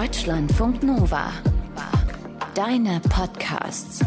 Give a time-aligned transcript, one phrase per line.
[0.00, 1.32] Deutschlandfunk Nova.
[2.54, 3.98] Deine Podcasts.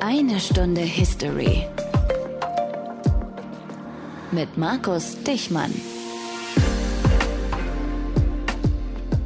[0.00, 1.66] Eine Stunde History.
[4.32, 5.74] Mit Markus Dichmann.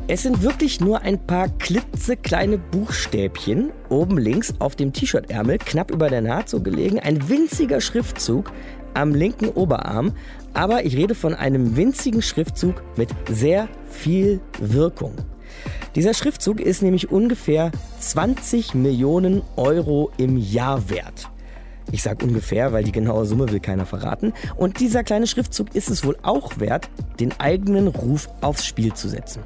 [0.09, 6.08] Es sind wirklich nur ein paar klitzekleine Buchstäbchen oben links auf dem T-Shirt-Ärmel, knapp über
[6.08, 8.50] der Naht so gelegen, ein winziger Schriftzug
[8.94, 10.10] am linken Oberarm,
[10.54, 15.14] aber ich rede von einem winzigen Schriftzug mit sehr viel Wirkung.
[15.95, 17.71] Dieser Schriftzug ist nämlich ungefähr
[18.01, 21.29] 20 Millionen Euro im Jahr wert.
[21.91, 24.32] Ich sage ungefähr, weil die genaue Summe will keiner verraten.
[24.57, 26.89] Und dieser kleine Schriftzug ist es wohl auch wert,
[27.21, 29.43] den eigenen Ruf aufs Spiel zu setzen.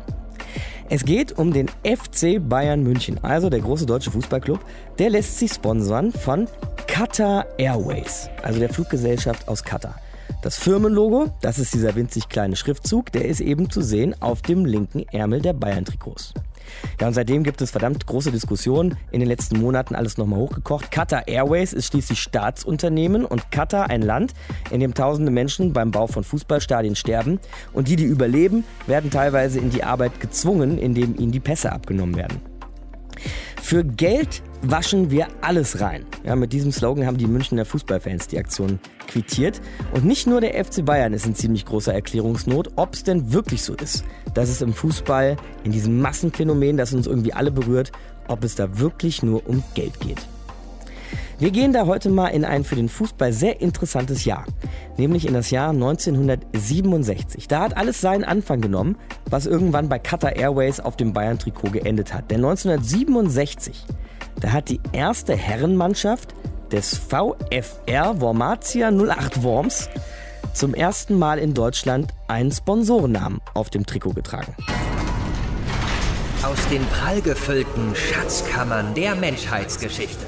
[0.89, 4.61] Es geht um den FC Bayern München, also der große deutsche Fußballclub.
[5.01, 6.47] Der lässt sich sponsern von
[6.87, 9.97] Qatar Airways, also der Fluggesellschaft aus Katar.
[10.47, 14.65] Das Firmenlogo, das ist dieser winzig kleine Schriftzug, der ist eben zu sehen auf dem
[14.65, 16.35] linken Ärmel der Bayern-Trikots.
[17.01, 18.97] Ja, und seitdem gibt es verdammt große Diskussionen.
[19.11, 20.93] In den letzten Monaten alles nochmal hochgekocht.
[20.93, 24.35] Qatar Airways ist schließlich Staatsunternehmen und Katar ein Land,
[24.71, 27.41] in dem tausende Menschen beim Bau von Fußballstadien sterben.
[27.73, 32.15] Und die, die überleben, werden teilweise in die Arbeit gezwungen, indem ihnen die Pässe abgenommen
[32.15, 32.56] werden.
[33.67, 36.05] Für Geld waschen wir alles rein.
[36.23, 38.79] Ja, mit diesem Slogan haben die Münchner Fußballfans die Aktion
[39.09, 39.61] quittiert.
[39.93, 43.65] Und nicht nur der FC Bayern ist in ziemlich großer Erklärungsnot, ob es denn wirklich
[43.65, 47.91] so ist, dass es im Fußball, in diesem Massenphänomen, das uns irgendwie alle berührt,
[48.29, 50.25] ob es da wirklich nur um Geld geht.
[51.39, 54.47] Wir gehen da heute mal in ein für den Fußball sehr interessantes Jahr,
[54.97, 57.47] nämlich in das Jahr 1967.
[57.47, 58.97] Da hat alles seinen Anfang genommen,
[59.29, 62.31] was irgendwann bei Qatar Airways auf dem Bayern-Trikot geendet hat.
[62.31, 63.85] Denn 1967,
[64.41, 66.35] da hat die erste Herrenmannschaft
[66.73, 69.91] des VfR Wormatia 08 Worms
[70.55, 74.55] zum ersten Mal in Deutschland einen Sponsorennamen auf dem Trikot getragen.
[76.43, 80.25] Aus den prallgefüllten Schatzkammern der Menschheitsgeschichte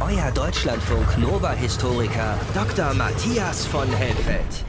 [0.00, 2.94] euer Deutschlandfunk Nova-Historiker Dr.
[2.94, 4.64] Matthias von Helfeld.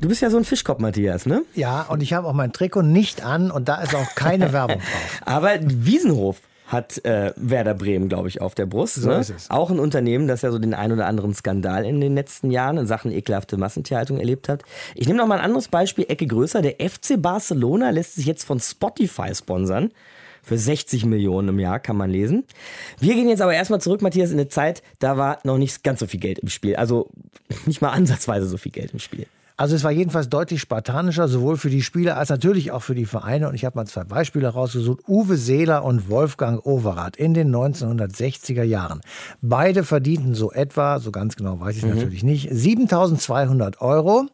[0.00, 1.42] Du bist ja so ein Fischkopf, Matthias, ne?
[1.54, 4.78] Ja, und ich habe auch mein Trikot nicht an und da ist auch keine Werbung
[4.78, 5.20] drauf.
[5.26, 8.94] Aber Wiesenhof hat äh, Werder Bremen, glaube ich, auf der Brust.
[8.94, 9.16] So ne?
[9.16, 9.50] ist es.
[9.50, 12.78] Auch ein Unternehmen, das ja so den ein oder anderen Skandal in den letzten Jahren
[12.78, 14.62] in Sachen ekelhafte Massentierhaltung erlebt hat.
[14.94, 16.62] Ich nehme noch mal ein anderes Beispiel, Ecke größer.
[16.62, 19.90] Der FC Barcelona lässt sich jetzt von Spotify sponsern.
[20.42, 22.44] Für 60 Millionen im Jahr kann man lesen.
[22.98, 26.00] Wir gehen jetzt aber erstmal zurück, Matthias, in eine Zeit, da war noch nicht ganz
[26.00, 26.76] so viel Geld im Spiel.
[26.76, 27.08] Also
[27.66, 29.26] nicht mal ansatzweise so viel Geld im Spiel.
[29.56, 33.04] Also es war jedenfalls deutlich spartanischer, sowohl für die Spieler als natürlich auch für die
[33.04, 33.48] Vereine.
[33.48, 35.00] Und ich habe mal zwei Beispiele rausgesucht.
[35.06, 39.02] Uwe Seeler und Wolfgang Overath in den 1960er Jahren.
[39.40, 44.26] Beide verdienten so etwa, so ganz genau weiß ich natürlich nicht, 7200 Euro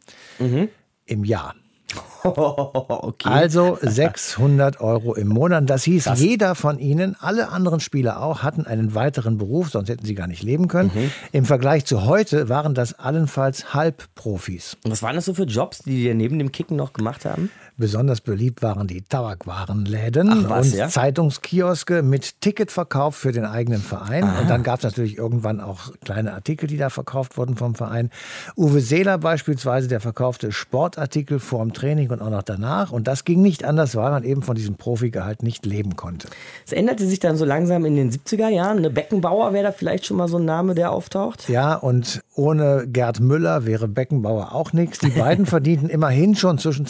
[1.05, 1.55] im Jahr.
[2.25, 3.29] okay.
[3.29, 5.69] Also 600 Euro im Monat.
[5.71, 10.05] Das hieß, jeder von ihnen, alle anderen Spieler auch, hatten einen weiteren Beruf, sonst hätten
[10.05, 10.91] sie gar nicht leben können.
[11.33, 14.77] Im Vergleich zu heute waren das allenfalls Halbprofis.
[14.85, 17.51] Und was waren das so für Jobs, die die neben dem Kicken noch gemacht haben?
[17.81, 20.89] Besonders beliebt waren die Tabakwarenläden was, und ja?
[20.89, 24.25] Zeitungskioske mit Ticketverkauf für den eigenen Verein.
[24.25, 28.11] Und dann gab es natürlich irgendwann auch kleine Artikel, die da verkauft wurden vom Verein.
[28.57, 32.91] Uwe Seeler beispielsweise, der verkaufte Sportartikel vor dem Training und auch noch danach.
[32.91, 36.27] Und das ging nicht anders, weil man eben von diesem Profigehalt nicht leben konnte.
[36.67, 38.79] Es änderte sich dann so langsam in den 70er Jahren.
[38.79, 41.49] Eine Beckenbauer wäre da vielleicht schon mal so ein Name, der auftaucht.
[41.49, 44.99] Ja, und ohne Gerd Müller wäre Beckenbauer auch nichts.
[44.99, 46.87] Die beiden verdienten immerhin schon zwischen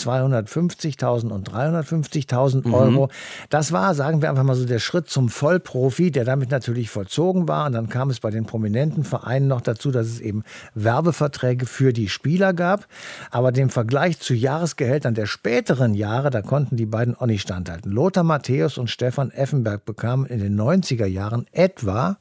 [0.78, 3.09] 250.000 und 350.000 Euro.
[3.50, 7.49] Das war, sagen wir einfach mal so, der Schritt zum Vollprofi, der damit natürlich vollzogen
[7.49, 7.66] war.
[7.66, 10.44] Und dann kam es bei den prominenten Vereinen noch dazu, dass es eben
[10.75, 12.87] Werbeverträge für die Spieler gab.
[13.31, 17.91] Aber dem Vergleich zu Jahresgehältern der späteren Jahre, da konnten die beiden auch nicht standhalten.
[17.91, 22.19] Lothar Matthäus und Stefan Effenberg bekamen in den 90er Jahren etwa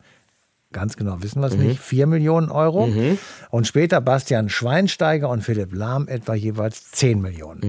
[0.73, 2.87] ganz genau wissen wir es nicht, 4 Millionen Euro.
[3.49, 7.61] Und später Bastian Schweinsteiger und Philipp Lahm etwa jeweils 10 Millionen.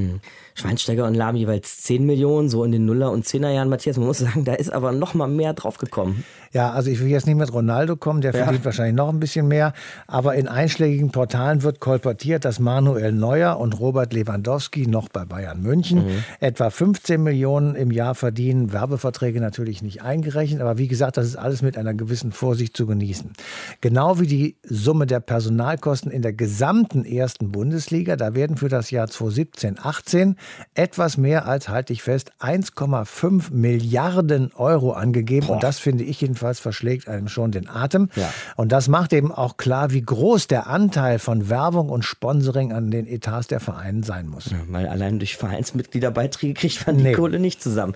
[0.59, 3.69] Schweinsteiger und Lahm jeweils 10 Millionen, so in den Nuller- und Zehnerjahren.
[3.69, 6.25] Matthias, man muss sagen, da ist aber noch mal mehr drauf gekommen.
[6.53, 9.49] Ja, also ich will jetzt nicht mit Ronaldo kommen, der verdient wahrscheinlich noch ein bisschen
[9.49, 9.73] mehr.
[10.07, 15.63] Aber in einschlägigen Portalen wird kolportiert, dass Manuel Neuer und Robert Lewandowski noch bei Bayern
[15.63, 16.05] München
[16.41, 18.73] etwa 15 Millionen im Jahr verdienen.
[18.73, 20.61] Werbeverträge natürlich nicht eingerechnet.
[20.61, 23.33] Aber wie gesagt, das ist alles mit einer gewissen Vorsicht zu genießen.
[23.81, 28.17] Genau wie die Summe der Personalkosten in der gesamten ersten Bundesliga.
[28.17, 30.37] Da werden für das Jahr 2017, 18
[30.75, 35.47] etwas mehr als, halte ich fest, 1,5 Milliarden Euro angegeben.
[35.47, 35.55] Boah.
[35.55, 38.09] Und das finde ich jedenfalls verschlägt einem schon den Atem.
[38.17, 38.33] Ja.
[38.57, 42.91] Und das macht eben auch klar, wie groß der Anteil von Werbung und Sponsoring an
[42.91, 44.47] den Etats der Vereine sein muss.
[44.47, 47.95] Ja, weil allein durch Vereinsmitgliederbeiträge kriegt man die Kohle nicht zusammen.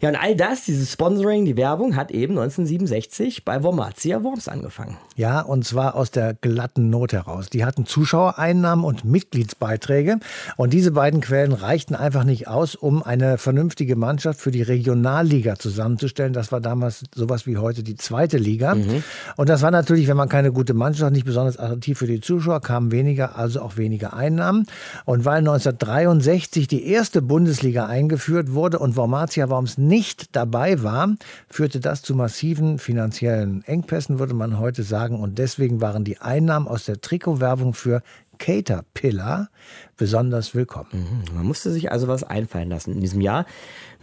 [0.00, 4.96] Ja, und all das, dieses Sponsoring, die Werbung, hat eben 1967 bei Wormatia Worms angefangen.
[5.16, 7.50] Ja, und zwar aus der glatten Not heraus.
[7.50, 10.18] Die hatten Zuschauereinnahmen und Mitgliedsbeiträge.
[10.56, 15.56] Und diese beiden Quellen reichten einfach nicht aus, um eine vernünftige Mannschaft für die Regionalliga
[15.56, 16.32] zusammenzustellen.
[16.32, 18.74] Das war damals sowas wie heute die zweite Liga.
[18.74, 19.02] Mhm.
[19.36, 22.60] Und das war natürlich, wenn man keine gute Mannschaft, nicht besonders attraktiv für die Zuschauer,
[22.60, 24.66] kamen weniger, also auch weniger Einnahmen.
[25.04, 31.14] Und weil 1963 die erste Bundesliga eingeführt wurde und Wormatia Worms nicht dabei war,
[31.48, 35.20] führte das zu massiven finanziellen Engpässen, würde man heute sagen.
[35.20, 38.02] Und deswegen waren die Einnahmen aus der Trikotwerbung für
[38.38, 39.48] Caterpillar
[39.96, 40.88] besonders willkommen.
[41.28, 41.34] Mhm.
[41.34, 42.92] Man musste sich also was einfallen lassen.
[42.92, 43.46] In diesem Jahr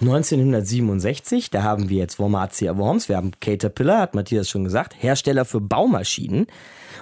[0.01, 5.45] 1967, da haben wir jetzt Wormatia Worms, wir haben Caterpillar, hat Matthias schon gesagt, Hersteller
[5.45, 6.47] für Baumaschinen.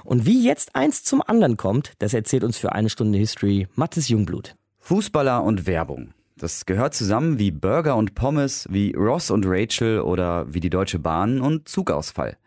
[0.03, 4.09] Und wie jetzt eins zum anderen kommt, das erzählt uns für eine Stunde History Mathis
[4.09, 4.55] Jungblut.
[4.79, 6.13] Fußballer und Werbung.
[6.37, 10.99] Das gehört zusammen wie Burger und Pommes, wie Ross und Rachel oder wie die Deutsche
[10.99, 12.37] Bahn und Zugausfall.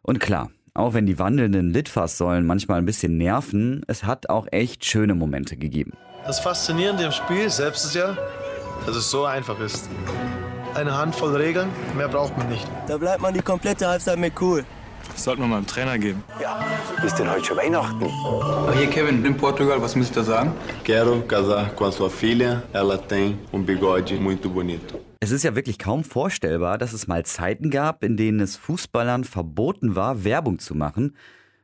[0.00, 4.84] Und klar, auch wenn die wandelnden Litfaßsäulen manchmal ein bisschen nerven, es hat auch echt
[4.84, 5.92] schöne Momente gegeben.
[6.26, 8.16] Das Faszinierende im Spiel selbst ist ja,
[8.84, 9.88] dass es so einfach ist.
[10.74, 12.66] Eine Handvoll Regeln, mehr braucht man nicht.
[12.86, 14.64] Da bleibt man die komplette Halbzeit mit cool.
[15.12, 16.22] Das sollte man mal einem Trainer geben.
[16.42, 16.58] Ja,
[17.04, 18.06] ist denn heute schon Weihnachten?
[18.76, 20.52] Hier Kevin in Portugal, was muss ich da sagen?
[20.84, 22.62] Quero casar com a sua filha.
[22.72, 25.05] Ela tem um bigode muito bonito.
[25.26, 29.24] Es ist ja wirklich kaum vorstellbar, dass es mal Zeiten gab, in denen es Fußballern
[29.24, 31.16] verboten war, Werbung zu machen.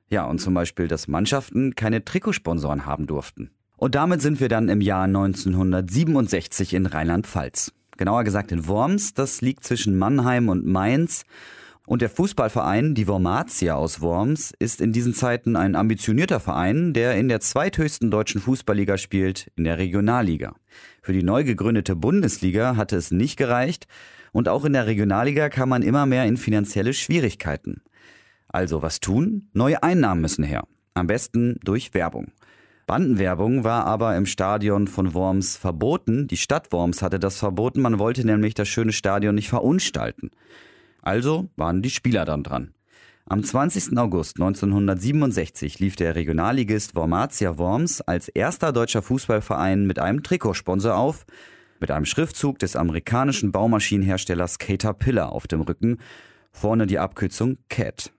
[0.08, 3.52] Ja, und zum Beispiel, dass Mannschaften keine Trikotsponsoren haben durften.
[3.76, 7.72] Und damit sind wir dann im Jahr 1967 in Rheinland-Pfalz.
[7.96, 11.22] Genauer gesagt in Worms, das liegt zwischen Mannheim und Mainz.
[11.86, 17.16] Und der Fußballverein, die Wormatia aus Worms, ist in diesen Zeiten ein ambitionierter Verein, der
[17.16, 20.56] in der zweithöchsten deutschen Fußballliga spielt, in der Regionalliga.
[21.02, 23.88] Für die neu gegründete Bundesliga hatte es nicht gereicht
[24.30, 27.82] und auch in der Regionalliga kam man immer mehr in finanzielle Schwierigkeiten.
[28.46, 29.48] Also was tun?
[29.52, 30.62] Neue Einnahmen müssen her.
[30.94, 32.30] Am besten durch Werbung.
[32.86, 36.28] Bandenwerbung war aber im Stadion von Worms verboten.
[36.28, 37.80] Die Stadt Worms hatte das verboten.
[37.80, 40.30] Man wollte nämlich das schöne Stadion nicht verunstalten.
[41.00, 42.74] Also waren die Spieler dann dran.
[43.26, 43.96] Am 20.
[43.98, 51.24] August 1967 lief der Regionalligist Wormatia Worms als erster deutscher Fußballverein mit einem Trikotsponsor auf,
[51.78, 55.98] mit einem Schriftzug des amerikanischen Baumaschinenherstellers Caterpillar auf dem Rücken,
[56.50, 58.12] vorne die Abkürzung CAT.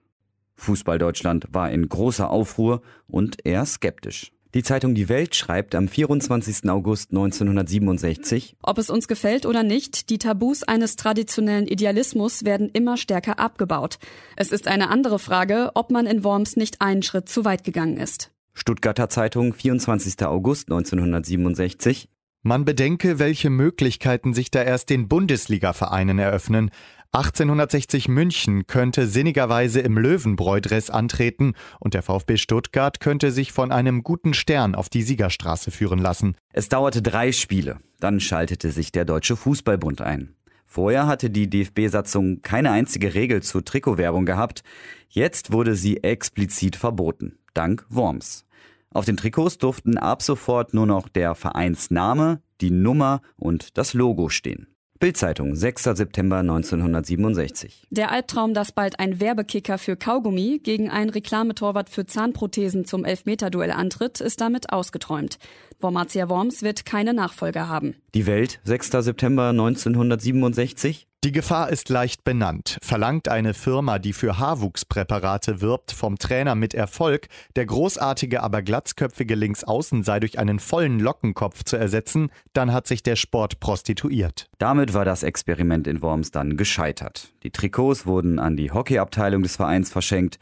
[0.56, 4.32] Fußball Deutschland war in großer Aufruhr und eher skeptisch.
[4.54, 6.70] Die Zeitung Die Welt schreibt am 24.
[6.70, 12.96] August 1967, Ob es uns gefällt oder nicht, die Tabus eines traditionellen Idealismus werden immer
[12.96, 13.98] stärker abgebaut.
[14.36, 17.96] Es ist eine andere Frage, ob man in Worms nicht einen Schritt zu weit gegangen
[17.96, 18.30] ist.
[18.52, 20.24] Stuttgarter Zeitung, 24.
[20.24, 22.08] August 1967.
[22.46, 26.70] Man bedenke, welche Möglichkeiten sich da erst den Bundesliga-Vereinen eröffnen.
[27.14, 34.02] 1860 München könnte sinnigerweise im Löwenbräu-Dress antreten und der VfB Stuttgart könnte sich von einem
[34.02, 36.34] guten Stern auf die Siegerstraße führen lassen.
[36.52, 37.78] Es dauerte drei Spiele.
[38.00, 40.34] Dann schaltete sich der Deutsche Fußballbund ein.
[40.66, 44.64] Vorher hatte die DFB-Satzung keine einzige Regel zur Trikotwerbung gehabt.
[45.08, 47.38] Jetzt wurde sie explizit verboten.
[47.54, 48.44] Dank Worms.
[48.90, 54.30] Auf den Trikots durften ab sofort nur noch der Vereinsname, die Nummer und das Logo
[54.30, 54.73] stehen.
[55.00, 55.82] Bildzeitung, 6.
[55.82, 57.86] September 1967.
[57.90, 63.72] Der Albtraum, dass bald ein Werbekicker für Kaugummi gegen einen Reklametorwart für Zahnprothesen zum Elfmeterduell
[63.72, 65.38] antritt, ist damit ausgeträumt.
[65.80, 67.96] Wormatia Worms wird keine Nachfolger haben.
[68.14, 68.92] Die Welt, 6.
[69.00, 71.08] September 1967.
[71.24, 72.76] Die Gefahr ist leicht benannt.
[72.82, 79.34] Verlangt eine Firma, die für Haarwuchspräparate wirbt, vom Trainer mit Erfolg, der großartige, aber glatzköpfige
[79.34, 84.50] Linksaußen sei durch einen vollen Lockenkopf zu ersetzen, dann hat sich der Sport prostituiert.
[84.58, 87.32] Damit war das Experiment in Worms dann gescheitert.
[87.42, 90.38] Die Trikots wurden an die Hockeyabteilung des Vereins verschenkt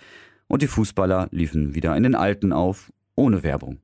[0.49, 3.82] und die Fußballer liefen wieder in den Alten auf, ohne Werbung.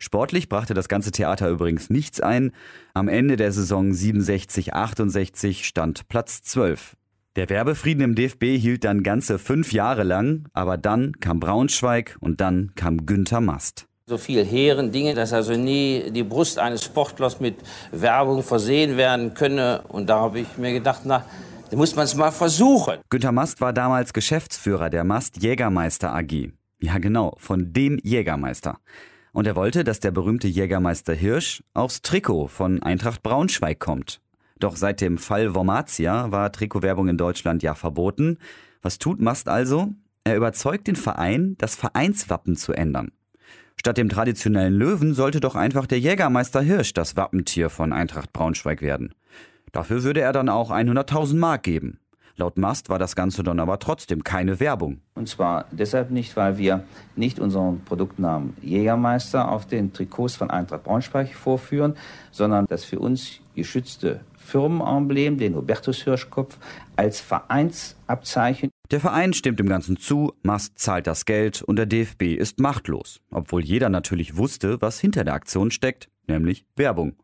[0.00, 2.52] Sportlich brachte das ganze Theater übrigens nichts ein.
[2.94, 6.96] Am Ende der Saison 67-68 stand Platz 12.
[7.34, 12.40] Der Werbefrieden im DFB hielt dann ganze fünf Jahre lang, aber dann kam Braunschweig und
[12.40, 13.86] dann kam Günther Mast.
[14.06, 17.56] So viel hehren Dinge, dass also nie die Brust eines Sportlers mit
[17.90, 19.82] Werbung versehen werden könne.
[19.88, 21.24] Und da habe ich mir gedacht, na,
[21.70, 22.98] da muss man es mal versuchen.
[23.10, 26.52] Günther Mast war damals Geschäftsführer der Mast Jägermeister AG.
[26.80, 28.78] Ja genau, von dem Jägermeister.
[29.38, 34.20] Und er wollte, dass der berühmte Jägermeister Hirsch aufs Trikot von Eintracht Braunschweig kommt.
[34.58, 38.38] Doch seit dem Fall Wormatia war Trikotwerbung in Deutschland ja verboten.
[38.82, 39.90] Was tut Mast also?
[40.24, 43.12] Er überzeugt den Verein, das Vereinswappen zu ändern.
[43.76, 48.82] Statt dem traditionellen Löwen sollte doch einfach der Jägermeister Hirsch das Wappentier von Eintracht Braunschweig
[48.82, 49.14] werden.
[49.70, 52.00] Dafür würde er dann auch 100.000 Mark geben.
[52.38, 55.00] Laut Mast war das Ganze dann aber trotzdem keine Werbung.
[55.14, 56.84] Und zwar deshalb nicht, weil wir
[57.16, 61.96] nicht unseren Produktnamen Jägermeister auf den Trikots von Eintracht Braunschweig vorführen,
[62.30, 66.58] sondern das für uns geschützte Firmenemblem, den Hubertus Hirschkopf,
[66.94, 68.70] als Vereinsabzeichen.
[68.92, 73.20] Der Verein stimmt dem Ganzen zu, Mast zahlt das Geld und der DFB ist machtlos,
[73.32, 77.16] obwohl jeder natürlich wusste, was hinter der Aktion steckt, nämlich Werbung.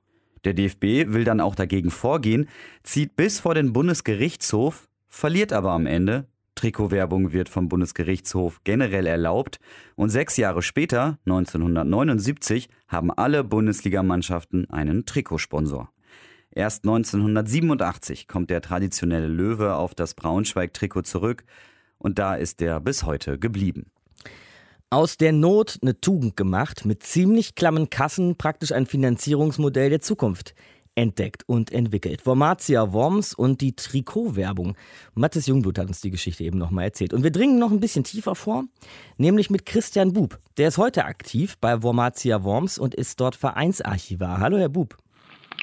[0.44, 2.48] Der DFB will dann auch dagegen vorgehen,
[2.82, 6.26] zieht bis vor den Bundesgerichtshof, verliert aber am Ende.
[6.56, 9.60] Trikotwerbung wird vom Bundesgerichtshof generell erlaubt
[9.96, 15.90] und sechs Jahre später, 1979, haben alle Bundesligamannschaften einen Trikotsponsor.
[16.50, 21.44] Erst 1987 kommt der traditionelle Löwe auf das Braunschweig-Trikot zurück
[21.98, 23.90] und da ist er bis heute geblieben.
[24.90, 30.54] Aus der Not eine Tugend gemacht, mit ziemlich klammen Kassen praktisch ein Finanzierungsmodell der Zukunft
[30.94, 32.24] entdeckt und entwickelt.
[32.26, 34.76] Wormatia Worms und die Trikotwerbung.
[35.14, 37.12] Mathis Jungblut hat uns die Geschichte eben nochmal erzählt.
[37.12, 38.64] Und wir dringen noch ein bisschen tiefer vor,
[39.16, 40.38] nämlich mit Christian Bub.
[40.56, 44.38] Der ist heute aktiv bei Wormatia Worms und ist dort Vereinsarchivar.
[44.38, 44.96] Hallo, Herr Bub.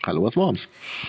[0.03, 0.59] Hallo, was Worms.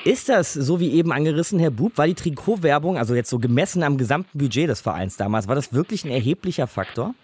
[0.04, 3.82] Ist das, so wie eben angerissen, Herr Bub, war die Trikotwerbung, also jetzt so gemessen
[3.82, 7.14] am gesamten Budget des Vereins damals, war das wirklich ein erheblicher Faktor?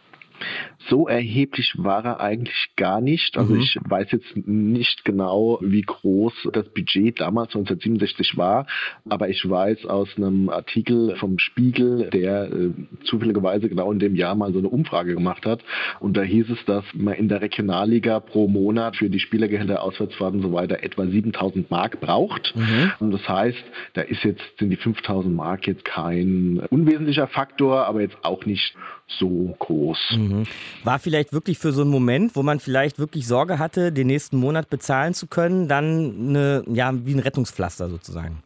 [0.88, 3.36] So erheblich war er eigentlich gar nicht.
[3.36, 3.60] Also mhm.
[3.60, 8.66] ich weiß jetzt nicht genau, wie groß das Budget damals 1967 war,
[9.08, 12.70] aber ich weiß aus einem Artikel vom Spiegel, der äh,
[13.04, 15.62] zufälligerweise genau in dem Jahr mal so eine Umfrage gemacht hat.
[16.00, 20.40] Und da hieß es, dass man in der Regionalliga pro Monat für die Spielergehälter, Auswärtsfahrten
[20.40, 22.54] und so weiter etwa 7000 Mark braucht.
[22.56, 22.92] Mhm.
[23.00, 23.62] Und das heißt,
[23.94, 28.74] da ist jetzt, sind die 5000 Mark jetzt kein unwesentlicher Faktor, aber jetzt auch nicht
[29.08, 29.98] so groß.
[30.16, 30.44] Mhm.
[30.84, 34.36] War vielleicht wirklich für so einen Moment, wo man vielleicht wirklich Sorge hatte, den nächsten
[34.36, 38.42] Monat bezahlen zu können, dann eine, ja, wie ein Rettungspflaster sozusagen?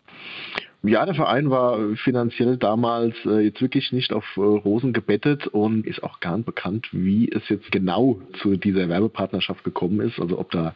[0.84, 5.86] Ja, der Verein war finanziell damals äh, jetzt wirklich nicht auf äh, Rosen gebettet und
[5.86, 10.18] ist auch gar nicht bekannt, wie es jetzt genau zu dieser Werbepartnerschaft gekommen ist.
[10.18, 10.74] Also ob da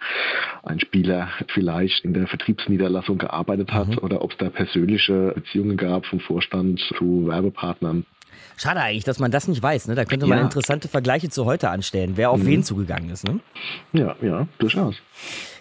[0.62, 3.98] ein Spieler vielleicht in der Vertriebsniederlassung gearbeitet hat mhm.
[3.98, 8.06] oder ob es da persönliche Beziehungen gab vom Vorstand zu Werbepartnern.
[8.56, 9.88] Schade eigentlich, dass man das nicht weiß.
[9.88, 9.94] Ne?
[9.94, 10.44] Da könnte man ja.
[10.44, 12.46] interessante Vergleiche zu heute anstellen, wer auf mhm.
[12.46, 13.24] wen zugegangen ist.
[13.24, 13.40] Ne?
[13.92, 14.96] Ja, ja, durchaus.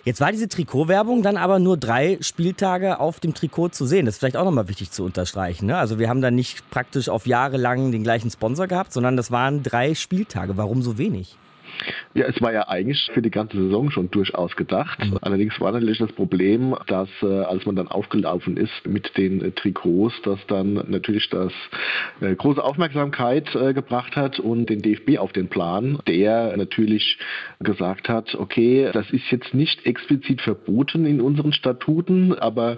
[0.06, 4.06] Jetzt war diese Trikotwerbung dann aber nur drei Spieltage auf dem Trikot zu sehen.
[4.06, 5.66] Das ist vielleicht auch nochmal wichtig zu unterstreichen.
[5.66, 5.78] Ne?
[5.78, 9.32] Also wir haben da nicht praktisch auf Jahre lang den gleichen Sponsor gehabt, sondern das
[9.32, 10.58] waren drei Spieltage.
[10.58, 11.38] Warum so wenig?
[12.14, 15.00] Ja, es war ja eigentlich für die ganze Saison schon durchaus gedacht.
[15.04, 15.18] Mhm.
[15.22, 19.52] Allerdings war natürlich das Problem, dass äh, als man dann aufgelaufen ist mit den äh,
[19.52, 21.54] Trikots, dass dann natürlich das
[22.22, 27.18] äh, große Aufmerksamkeit äh, gebracht hat und den DFB auf den Plan, der natürlich
[27.60, 32.78] gesagt hat, okay, das ist jetzt nicht explizit verboten in unseren Statuten, aber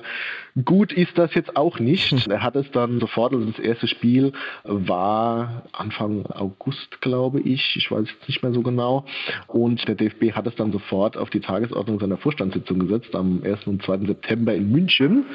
[0.65, 2.13] gut ist das jetzt auch nicht.
[2.13, 2.31] Mhm.
[2.31, 7.91] Er hat es dann sofort, also das erste Spiel war Anfang August, glaube ich, ich
[7.91, 9.05] weiß jetzt nicht mehr so genau, genau.
[9.47, 13.67] Und der DFB hat es dann sofort auf die Tagesordnung seiner Vorstandssitzung gesetzt am 1.
[13.67, 14.07] und 2.
[14.07, 15.25] September in München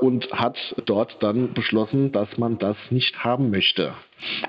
[0.00, 0.56] und hat
[0.86, 3.94] dort dann beschlossen, dass man das nicht haben möchte.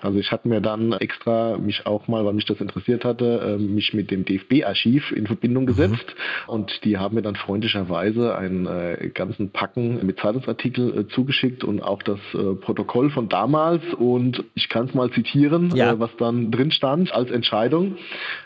[0.01, 3.75] Also ich hatte mir dann extra mich auch mal, weil mich das interessiert hatte, ähm,
[3.75, 6.53] mich mit dem DFB-Archiv in Verbindung gesetzt mhm.
[6.53, 11.81] und die haben mir dann freundlicherweise einen äh, ganzen Packen mit Zeitungsartikel äh, zugeschickt und
[11.81, 15.99] auch das äh, Protokoll von damals und ich kann es mal zitieren, ja.
[15.99, 17.97] was dann drin stand als Entscheidung.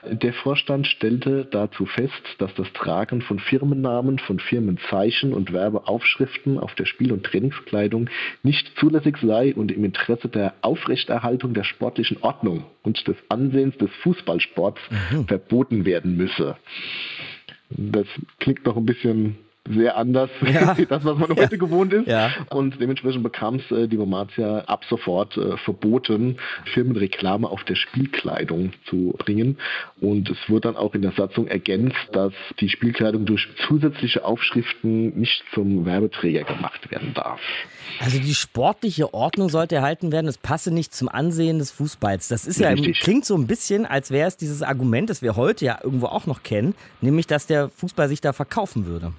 [0.09, 6.75] Der Vorstand stellte dazu fest, dass das Tragen von Firmennamen, von Firmenzeichen und Werbeaufschriften auf
[6.75, 8.09] der Spiel- und Trainingskleidung
[8.43, 13.75] nicht zulässig sei und im Interesse der Aufrechterhaltung Aufrechterhaltung der sportlichen Ordnung und des Ansehens
[13.77, 14.79] des Fußballsports
[15.11, 15.27] mhm.
[15.27, 16.55] verboten werden müsse.
[17.69, 18.05] Das
[18.39, 19.37] klingt noch ein bisschen
[19.69, 20.73] sehr anders, ja.
[20.89, 22.07] das, was man heute gewohnt ist.
[22.07, 22.31] Ja.
[22.49, 26.37] Und dementsprechend bekam es äh, die Momatia ab sofort äh, verboten,
[26.73, 29.57] Firmenreklame auf der Spielkleidung zu bringen.
[29.99, 35.17] Und es wird dann auch in der Satzung ergänzt, dass die Spielkleidung durch zusätzliche Aufschriften
[35.19, 37.39] nicht zum Werbeträger gemacht werden darf.
[37.99, 42.27] Also die sportliche Ordnung sollte erhalten werden, es passe nicht zum Ansehen des Fußballs.
[42.27, 42.99] Das ist ja, Richtig.
[42.99, 46.25] klingt so ein bisschen, als wäre es dieses Argument, das wir heute ja irgendwo auch
[46.25, 49.13] noch kennen, nämlich dass der Fußball sich da verkaufen würde.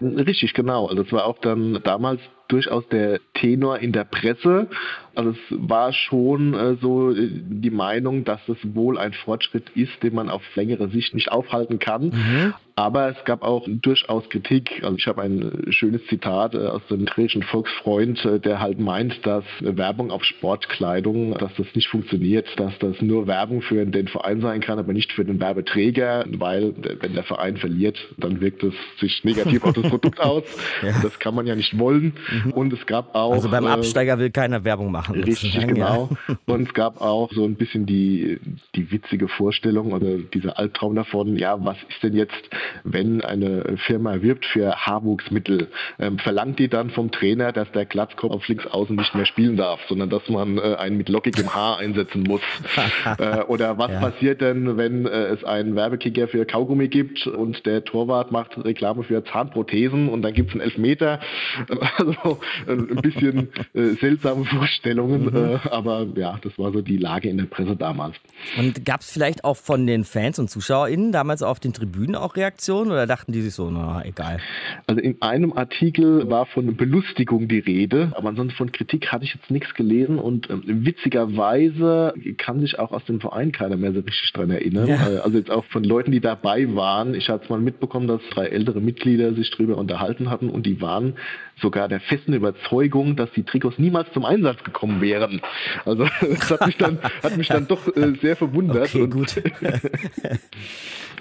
[0.00, 0.86] Richtig, genau.
[0.86, 4.68] Also es war auch dann damals durchaus der Tenor in der Presse.
[5.14, 10.02] Also es war schon äh, so äh, die Meinung, dass es wohl ein Fortschritt ist,
[10.02, 12.04] den man auf längere Sicht nicht aufhalten kann.
[12.04, 12.54] Mhm.
[12.76, 14.84] Aber es gab auch durchaus Kritik.
[14.84, 19.26] Also ich habe ein schönes Zitat äh, aus dem griechischen Volksfreund, äh, der halt meint,
[19.26, 24.40] dass Werbung auf Sportkleidung, dass das nicht funktioniert, dass das nur Werbung für den Verein
[24.40, 28.74] sein kann, aber nicht für den Werbeträger, weil wenn der Verein verliert, dann wirkt es
[29.00, 30.44] sich negativ auf das Produkt aus.
[30.80, 30.94] Ja.
[31.02, 32.12] Das kann man ja nicht wollen.
[32.30, 32.37] Mhm.
[32.54, 33.32] Und es gab auch.
[33.32, 35.22] Also beim Absteiger will keiner Werbung machen.
[35.22, 36.10] Richtig, genau.
[36.28, 36.36] Ja.
[36.54, 38.40] Und es gab auch so ein bisschen die,
[38.74, 42.48] die witzige Vorstellung oder dieser Albtraum davon, ja, was ist denn jetzt
[42.84, 45.68] wenn eine Firma wirbt für Haarwuchsmittel,
[45.98, 49.56] ähm, verlangt die dann vom Trainer, dass der Glatzkopf auf links außen nicht mehr spielen
[49.56, 52.40] darf, sondern dass man äh, einen mit lockigem Haar einsetzen muss?
[53.18, 54.00] äh, oder was ja.
[54.00, 59.02] passiert denn, wenn äh, es einen Werbekicker für Kaugummi gibt und der Torwart macht Reklame
[59.02, 61.20] für Zahnprothesen und dann gibt es einen Elfmeter?
[61.98, 62.27] Also
[62.66, 65.36] äh, ein bisschen äh, seltsame Vorstellungen, mhm.
[65.38, 68.16] Äh, aber ja, das war so die Lage in der Presse damals.
[68.58, 72.36] Und gab es vielleicht auch von den Fans und ZuschauerInnen damals auf den Tribünen auch
[72.36, 72.48] Reaktionen?
[72.48, 74.38] Reaktion oder dachten die sich so, na egal?
[74.86, 79.34] Also in einem Artikel war von Belustigung die Rede, aber ansonsten von Kritik hatte ich
[79.34, 84.00] jetzt nichts gelesen und ähm, witzigerweise kann sich auch aus dem Verein keiner mehr so
[84.00, 84.88] richtig dran erinnern.
[84.88, 85.08] Ja.
[85.08, 87.14] Äh, also jetzt auch von Leuten, die dabei waren.
[87.14, 90.80] Ich hatte es mal mitbekommen, dass drei ältere Mitglieder sich darüber unterhalten hatten und die
[90.80, 91.14] waren
[91.60, 95.40] sogar der festen Überzeugung, dass die Trikots niemals zum Einsatz gekommen wären.
[95.84, 98.94] Also das hat mich dann, hat mich dann doch äh, sehr verwundert.
[98.94, 99.34] Okay, gut.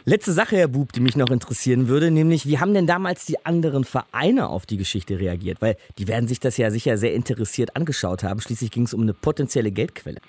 [0.05, 3.45] Letzte Sache, Herr Bub, die mich noch interessieren würde, nämlich wie haben denn damals die
[3.45, 5.61] anderen Vereine auf die Geschichte reagiert?
[5.61, 8.39] Weil die werden sich das ja sicher sehr interessiert angeschaut haben.
[8.39, 10.21] Schließlich ging es um eine potenzielle Geldquelle.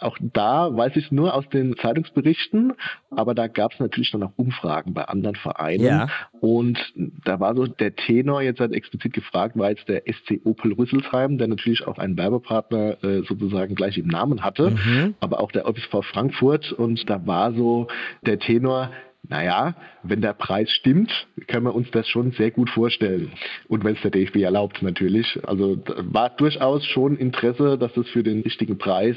[0.00, 2.72] Auch da weiß ich es nur aus den Zeitungsberichten,
[3.10, 5.84] aber da gab es natürlich dann auch Umfragen bei anderen Vereinen.
[5.84, 6.08] Ja.
[6.40, 6.78] Und
[7.24, 11.38] da war so der Tenor, jetzt hat explizit gefragt, war jetzt der SC Opel Rüsselsheim,
[11.38, 15.14] der natürlich auch einen Werbepartner äh, sozusagen gleich im Namen hatte, mhm.
[15.20, 16.72] aber auch der OPSV Frankfurt.
[16.72, 17.88] Und da war so
[18.22, 18.90] der Tenor,
[19.28, 21.10] naja, wenn der Preis stimmt,
[21.46, 23.32] können wir uns das schon sehr gut vorstellen.
[23.68, 25.38] Und wenn es der DFB erlaubt natürlich.
[25.44, 29.16] Also war durchaus schon Interesse, dass das für den richtigen Preis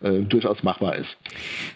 [0.00, 1.16] äh, durchaus machbar ist.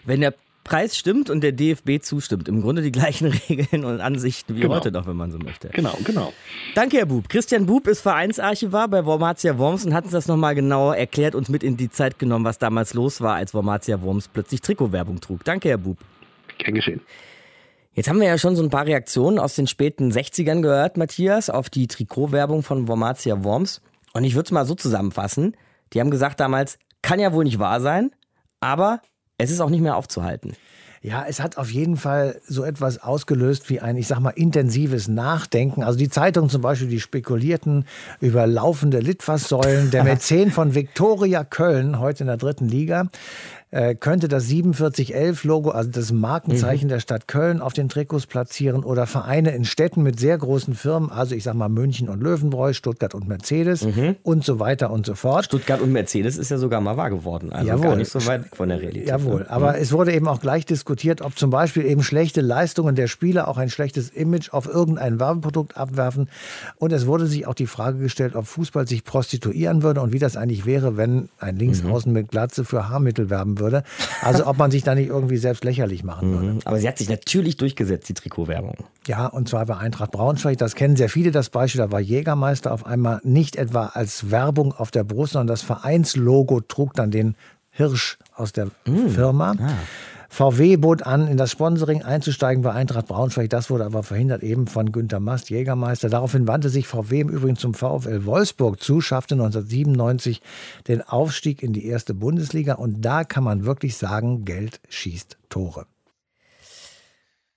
[0.05, 2.47] Wenn der Preis stimmt und der DFB zustimmt.
[2.47, 4.75] Im Grunde die gleichen Regeln und Ansichten wie genau.
[4.75, 5.69] heute noch, wenn man so möchte.
[5.69, 6.33] Genau, genau.
[6.75, 7.29] Danke, Herr Bub.
[7.29, 11.49] Christian Bub ist Vereinsarchivar bei Wormatia Worms und hat uns das nochmal genauer erklärt und
[11.49, 15.43] mit in die Zeit genommen, was damals los war, als Wormatia Worms plötzlich Trikotwerbung trug.
[15.43, 15.97] Danke, Herr Bub.
[16.59, 17.01] Gern geschehen.
[17.93, 21.49] Jetzt haben wir ja schon so ein paar Reaktionen aus den späten 60ern gehört, Matthias,
[21.49, 23.81] auf die Trikotwerbung von Wormatia Worms.
[24.13, 25.57] Und ich würde es mal so zusammenfassen.
[25.91, 28.11] Die haben gesagt damals, kann ja wohl nicht wahr sein,
[28.61, 29.01] aber
[29.37, 30.53] es ist auch nicht mehr aufzuhalten.
[31.03, 35.07] Ja, es hat auf jeden Fall so etwas ausgelöst wie ein, ich sag mal, intensives
[35.07, 35.83] Nachdenken.
[35.83, 37.85] Also die Zeitungen zum Beispiel, die spekulierten
[38.19, 39.89] über laufende Litfaßsäulen.
[39.89, 43.07] Der Mäzen von Viktoria Köln, heute in der dritten Liga,
[43.71, 46.89] äh, könnte das 4711-Logo, also das Markenzeichen mhm.
[46.89, 51.09] der Stadt Köln, auf den Trikots platzieren oder Vereine in Städten mit sehr großen Firmen,
[51.09, 54.17] also ich sag mal München und Löwenbräu, Stuttgart und Mercedes mhm.
[54.23, 55.45] und so weiter und so fort.
[55.45, 57.83] Stuttgart und Mercedes ist ja sogar mal wahr geworden, also Jawohl.
[57.83, 59.07] gar nicht so weit von der Realität.
[59.07, 59.79] Jawohl, aber mhm.
[59.81, 63.57] es wurde eben auch gleich diskutiert, ob zum Beispiel eben schlechte Leistungen der Spieler auch
[63.57, 66.27] ein schlechtes Image auf irgendein Werbeprodukt abwerfen.
[66.75, 70.19] Und es wurde sich auch die Frage gestellt, ob Fußball sich prostituieren würde und wie
[70.19, 72.19] das eigentlich wäre, wenn ein Linksaußen mhm.
[72.19, 73.83] mit Glatze für Haarmittel werben würde würde.
[74.21, 76.53] Also ob man sich da nicht irgendwie selbst lächerlich machen würde.
[76.53, 76.59] Mhm.
[76.65, 78.75] Aber sie hat sich natürlich durchgesetzt, die Trikotwerbung.
[79.07, 80.57] Ja, und zwar bei Eintracht Braunschweig.
[80.57, 81.79] Das kennen sehr viele, das Beispiel.
[81.79, 86.61] Da war Jägermeister auf einmal nicht etwa als Werbung auf der Brust, sondern das Vereinslogo
[86.61, 87.35] trug dann den
[87.69, 89.09] Hirsch aus der mhm.
[89.09, 89.55] Firma.
[89.57, 89.69] Ah.
[90.33, 93.49] VW bot an, in das Sponsoring einzusteigen bei Eintracht Braunschweig.
[93.49, 96.09] Das wurde aber verhindert eben von Günter Mast, Jägermeister.
[96.09, 100.41] Daraufhin wandte sich VW im Übrigen zum VfL Wolfsburg zu, schaffte 1997
[100.87, 102.75] den Aufstieg in die erste Bundesliga.
[102.75, 105.85] Und da kann man wirklich sagen, Geld schießt Tore.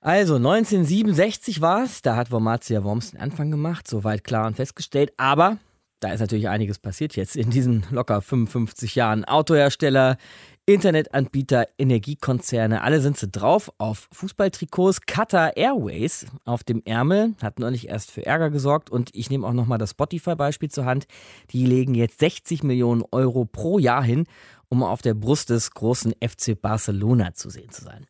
[0.01, 5.13] Also 1967 war es, da hat Wormatia Worms den Anfang gemacht, soweit klar und festgestellt.
[5.17, 5.59] Aber
[6.01, 9.25] da ist natürlich einiges passiert jetzt in diesen locker 55 Jahren.
[9.25, 10.19] Autohersteller,
[10.67, 15.03] Internetanbieter, Energiekonzerne, alle sind sie drauf auf Fußballtrikots.
[15.03, 19.53] Qatar Airways auf dem Ärmel hat neulich erst für Ärger gesorgt und ich nehme auch
[19.53, 21.05] nochmal das Spotify-Beispiel zur Hand.
[21.51, 24.25] Die legen jetzt 60 Millionen Euro pro Jahr hin,
[24.71, 28.07] um auf der Brust des großen FC Barcelona zu sehen zu sein.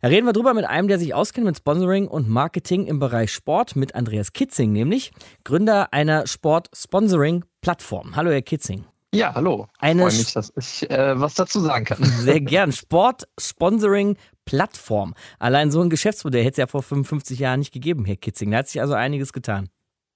[0.00, 3.32] Da reden wir drüber mit einem, der sich auskennt mit Sponsoring und Marketing im Bereich
[3.32, 5.10] Sport, mit Andreas Kitzing, nämlich
[5.42, 8.14] Gründer einer Sport-Sponsoring-Plattform.
[8.14, 8.84] Hallo, Herr Kitzing.
[9.12, 9.66] Ja, hallo.
[9.78, 12.04] Eine Freue mich, dass ich äh, was dazu sagen kann.
[12.04, 12.70] Sehr gern.
[12.70, 15.14] Sport-Sponsoring-Plattform.
[15.40, 18.52] Allein so ein Geschäftsmodell hätte es ja vor 55 Jahren nicht gegeben, Herr Kitzing.
[18.52, 19.68] Da hat sich also einiges getan.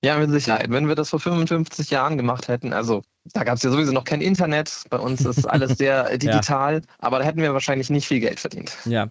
[0.04, 0.70] Ja, mit Sicherheit.
[0.70, 3.02] Wenn wir das vor 55 Jahren gemacht hätten, also
[3.32, 6.80] da gab es ja sowieso noch kein Internet, bei uns ist alles sehr digital, ja.
[6.98, 8.76] aber da hätten wir wahrscheinlich nicht viel Geld verdient.
[8.84, 9.08] Ja.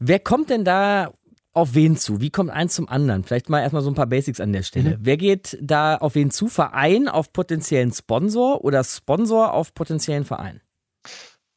[0.00, 1.12] Wer kommt denn da
[1.56, 2.20] auf wen zu?
[2.20, 3.24] Wie kommt eins zum anderen?
[3.24, 4.90] Vielleicht mal erstmal so ein paar Basics an der Stelle.
[4.90, 4.98] Mhm.
[5.00, 6.48] Wer geht da auf wen zu?
[6.48, 10.60] Verein auf potenziellen Sponsor oder Sponsor auf potenziellen Verein?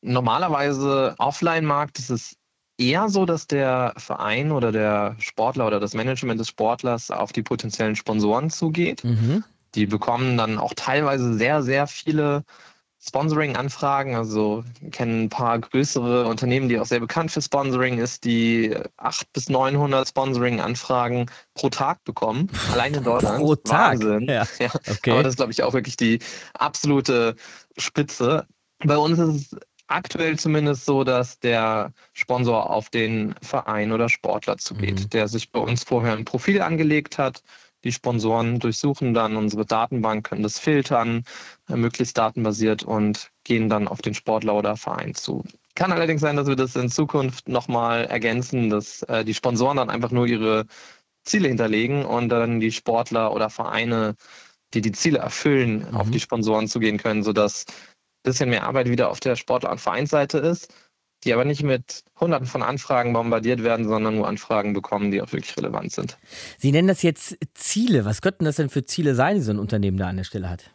[0.02, 2.38] Normalerweise Offline-Markt ist es
[2.78, 7.44] eher so, dass der Verein oder der Sportler oder das Management des Sportlers auf die
[7.44, 9.04] potenziellen Sponsoren zugeht.
[9.04, 9.44] Mhm.
[9.76, 12.46] Die bekommen dann auch teilweise sehr, sehr viele
[13.02, 14.16] Sponsoring-Anfragen.
[14.16, 19.34] Also kennen ein paar größere Unternehmen, die auch sehr bekannt für Sponsoring ist, die 800
[19.34, 22.50] bis 900 Sponsoring-Anfragen pro Tag bekommen.
[22.72, 23.40] Allein in Deutschland.
[23.40, 24.00] pro Tag?
[24.00, 24.26] Wahnsinn.
[24.28, 24.46] Ja.
[24.60, 24.70] ja.
[24.90, 25.12] Okay.
[25.12, 26.20] Aber das ist, glaube ich, auch wirklich die
[26.54, 27.36] absolute
[27.78, 28.46] Spitze.
[28.80, 34.58] Bei uns ist es aktuell zumindest so, dass der Sponsor auf den Verein oder Sportler
[34.58, 35.10] zugeht, mhm.
[35.10, 37.42] der sich bei uns vorher ein Profil angelegt hat.
[37.84, 41.24] Die Sponsoren durchsuchen dann unsere Datenbank, können das filtern,
[41.70, 45.44] äh, möglichst datenbasiert und gehen dann auf den Sportler oder Verein zu.
[45.76, 49.90] Kann allerdings sein, dass wir das in Zukunft nochmal ergänzen, dass äh, die Sponsoren dann
[49.90, 50.66] einfach nur ihre
[51.24, 54.16] Ziele hinterlegen und dann die Sportler oder Vereine,
[54.74, 55.96] die die Ziele erfüllen, mhm.
[55.96, 57.66] auf die Sponsoren zugehen können, sodass
[58.24, 60.74] bisschen mehr Arbeit wieder auf der Sportler- und Vereinsseite ist,
[61.24, 65.32] die aber nicht mit hunderten von Anfragen bombardiert werden, sondern nur Anfragen bekommen, die auch
[65.32, 66.18] wirklich relevant sind.
[66.58, 68.06] Sie nennen das jetzt Ziele.
[68.06, 70.50] Was könnten das denn für Ziele sein, die so ein Unternehmen da an der Stelle
[70.50, 70.72] hat?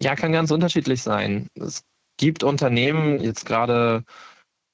[0.00, 1.48] Ja, kann ganz unterschiedlich sein.
[1.54, 1.84] Es
[2.16, 4.04] gibt Unternehmen, jetzt gerade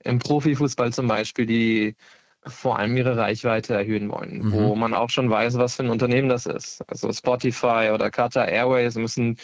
[0.03, 1.97] im Profifußball zum Beispiel, die
[2.47, 4.53] vor allem ihre Reichweite erhöhen wollen, mhm.
[4.53, 6.83] wo man auch schon weiß, was für ein Unternehmen das ist.
[6.89, 9.37] Also Spotify oder Qatar Airways müssen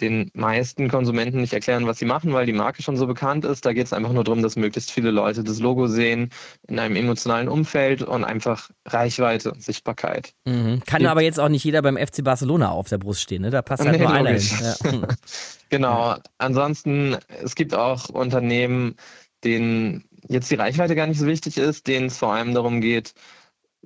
[0.00, 3.64] den meisten Konsumenten nicht erklären, was sie machen, weil die Marke schon so bekannt ist.
[3.66, 6.30] Da geht es einfach nur darum, dass möglichst viele Leute das Logo sehen
[6.66, 10.34] in einem emotionalen Umfeld und einfach Reichweite und Sichtbarkeit.
[10.44, 10.82] Mhm.
[10.86, 13.50] Kann aber jetzt auch nicht jeder beim FC Barcelona auf der Brust stehen, ne?
[13.50, 14.58] Da passt halt nee, nur einer hin.
[14.60, 15.08] Ja.
[15.68, 16.16] genau.
[16.38, 18.96] Ansonsten, es gibt auch Unternehmen,
[19.44, 23.14] denen jetzt die Reichweite gar nicht so wichtig ist, denen es vor allem darum geht,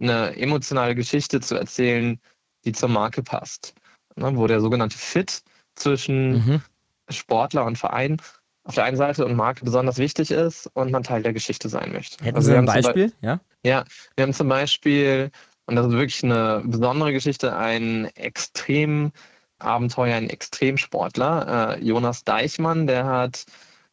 [0.01, 2.21] eine emotionale Geschichte zu erzählen,
[2.65, 3.75] die zur Marke passt.
[4.17, 4.37] Ne?
[4.37, 5.43] Wo der sogenannte Fit
[5.77, 6.63] zwischen mhm.
[7.09, 8.19] Sportler und Verein
[8.65, 11.93] auf der einen Seite und Marke besonders wichtig ist und man Teil der Geschichte sein
[11.93, 12.25] möchte.
[12.25, 13.13] Hätten also Sie ein Beispiel?
[13.21, 13.41] Ja?
[13.65, 13.85] ja,
[14.17, 15.31] wir haben zum Beispiel,
[15.67, 19.13] und das ist wirklich eine besondere Geschichte, ein extrem
[19.59, 23.47] Abenteuer, ein Extremsportler, äh, Jonas Deichmann, der hat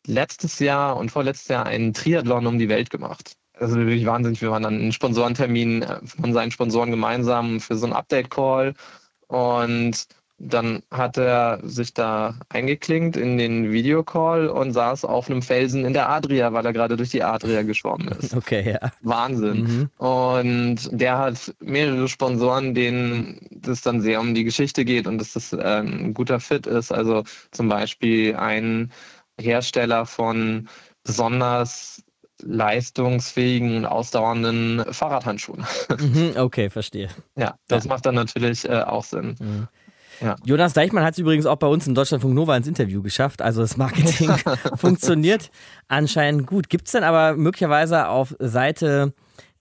[0.05, 3.35] letztes Jahr und vorletztes Jahr einen Triathlon um die Welt gemacht.
[3.53, 4.41] Also wirklich wahnsinnig.
[4.41, 8.73] Wir waren dann einen Sponsorentermin äh, von seinen Sponsoren gemeinsam für so einen Update-Call
[9.27, 10.07] und
[10.39, 15.93] dann hat er sich da eingeklinkt in den Videocall und saß auf einem Felsen in
[15.93, 18.35] der Adria, weil er gerade durch die Adria geschwommen ist.
[18.43, 18.91] Okay, ja.
[19.01, 19.89] Wahnsinn.
[19.99, 20.05] Mhm.
[20.05, 25.33] Und der hat mehrere Sponsoren, denen das dann sehr um die Geschichte geht und dass
[25.33, 26.91] das ein guter Fit ist.
[26.91, 28.91] Also zum Beispiel ein
[29.39, 30.67] Hersteller von
[31.03, 32.03] besonders
[32.41, 35.65] leistungsfähigen und ausdauernden Fahrradhandschuhen.
[35.99, 37.09] Mhm, okay, verstehe.
[37.37, 37.89] Ja, das ja.
[37.89, 39.35] macht dann natürlich äh, auch Sinn.
[39.39, 39.67] Mhm.
[40.21, 40.35] Ja.
[40.45, 43.41] Jonas Deichmann hat es übrigens auch bei uns in Deutschlandfunk Nova ins Interview geschafft.
[43.41, 44.31] Also das Marketing
[44.75, 45.51] funktioniert
[45.87, 46.69] anscheinend gut.
[46.69, 49.13] Gibt es denn aber möglicherweise auf Seite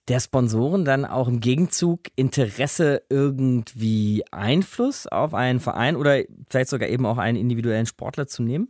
[0.07, 6.89] der Sponsoren dann auch im Gegenzug Interesse irgendwie Einfluss auf einen Verein oder vielleicht sogar
[6.89, 8.67] eben auch einen individuellen Sportler zu nehmen?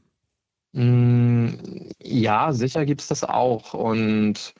[0.73, 3.73] Mm, ja, sicher gibt es das auch.
[3.73, 4.53] Und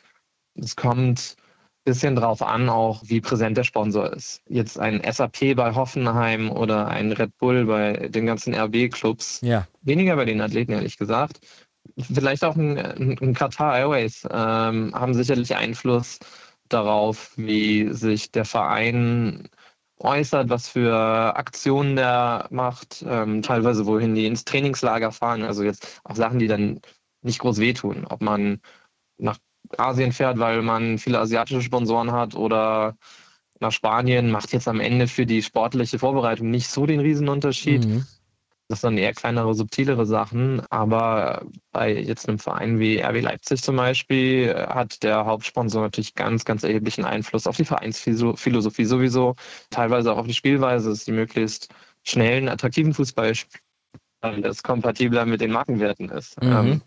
[0.55, 1.35] es kommt
[1.83, 4.41] bisschen drauf an, auch wie präsent der Sponsor ist.
[4.47, 9.41] Jetzt ein SAP bei Hoffenheim oder ein Red Bull bei den ganzen RB-Clubs.
[9.41, 9.67] Ja.
[9.81, 11.39] Weniger bei den Athleten, ehrlich gesagt.
[11.97, 16.19] Vielleicht auch ein, ein Qatar Airways ähm, haben sicherlich Einfluss
[16.69, 19.49] darauf, wie sich der Verein
[19.99, 25.43] äußert, was für Aktionen der macht, ähm, teilweise wohin die ins Trainingslager fahren.
[25.43, 26.79] Also jetzt auch Sachen, die dann
[27.21, 28.05] nicht groß wehtun.
[28.05, 28.59] Ob man
[29.17, 29.37] nach
[29.77, 32.95] Asien fährt, weil man viele asiatische Sponsoren hat oder
[33.59, 37.85] nach Spanien, macht jetzt am Ende für die sportliche Vorbereitung nicht so den Riesenunterschied.
[37.85, 38.05] Mhm.
[38.69, 40.61] Das sind eher kleinere, subtilere Sachen.
[40.69, 46.45] Aber bei jetzt einem Verein wie RB Leipzig zum Beispiel hat der Hauptsponsor natürlich ganz,
[46.45, 49.35] ganz erheblichen Einfluss auf die Vereinsphilosophie sowieso,
[49.69, 51.69] teilweise auch auf die Spielweise, dass die möglichst
[52.03, 53.33] schnellen, attraktiven Fußball
[54.21, 56.41] weil das kompatibler mit den Markenwerten ist.
[56.41, 56.51] Mhm.
[56.51, 56.81] Ähm,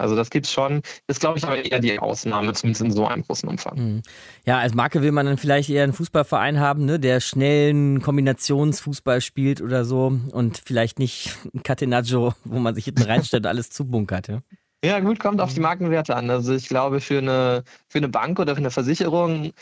[0.00, 3.06] also das gibt es schon, ist glaube ich aber eher die Ausnahme, zumindest in so
[3.06, 3.78] einem großen Umfang.
[3.78, 4.02] Mhm.
[4.44, 9.20] Ja, als Marke will man dann vielleicht eher einen Fußballverein haben, ne, der schnellen Kombinationsfußball
[9.20, 13.70] spielt oder so und vielleicht nicht ein Catenaccio, wo man sich hinten reinstellt und alles
[13.70, 14.28] zubunkert.
[14.28, 14.40] Ja?
[14.84, 16.30] ja, gut, kommt auf die Markenwerte an.
[16.30, 19.52] Also ich glaube, für eine, für eine Bank oder für eine Versicherung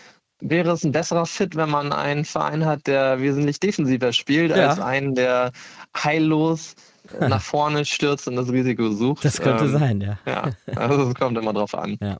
[0.40, 4.68] wäre es ein besserer Fit, wenn man einen Verein hat, der wesentlich defensiver spielt, ja.
[4.68, 5.53] als einen, der
[5.96, 6.74] heillos
[7.21, 9.25] nach vorne stürzt und das Risiko sucht.
[9.25, 10.18] Das könnte ähm, sein, ja.
[10.27, 11.99] Ja, also es kommt immer drauf an.
[12.09, 12.18] Ja.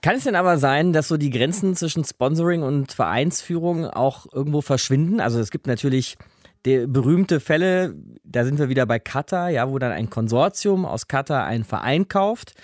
[0.00, 4.60] Kann es denn aber sein, dass so die Grenzen zwischen Sponsoring und Vereinsführung auch irgendwo
[4.60, 5.20] verschwinden?
[5.20, 6.16] Also es gibt natürlich
[6.64, 11.08] die berühmte Fälle, da sind wir wieder bei Katar, ja, wo dann ein Konsortium aus
[11.08, 12.54] Katar einen Verein kauft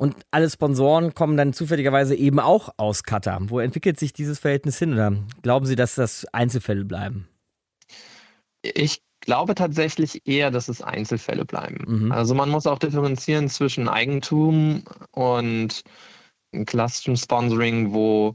[0.00, 3.38] und alle Sponsoren kommen dann zufälligerweise eben auch aus Katar.
[3.50, 7.28] Wo entwickelt sich dieses Verhältnis hin oder glauben Sie, dass das Einzelfälle bleiben?
[8.62, 12.04] Ich glaube tatsächlich eher, dass es Einzelfälle bleiben.
[12.04, 12.12] Mhm.
[12.12, 15.82] Also man muss auch differenzieren zwischen Eigentum und
[16.66, 18.34] klassischem Sponsoring, wo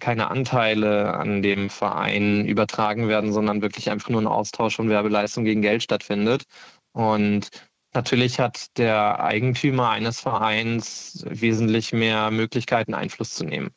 [0.00, 5.44] keine Anteile an dem Verein übertragen werden, sondern wirklich einfach nur ein Austausch von Werbeleistung
[5.44, 6.44] gegen Geld stattfindet.
[6.92, 7.50] Und
[7.94, 13.70] natürlich hat der Eigentümer eines Vereins wesentlich mehr Möglichkeiten, Einfluss zu nehmen.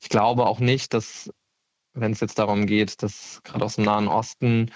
[0.00, 1.30] Ich glaube auch nicht, dass,
[1.92, 4.70] wenn es jetzt darum geht, dass gerade aus dem Nahen Osten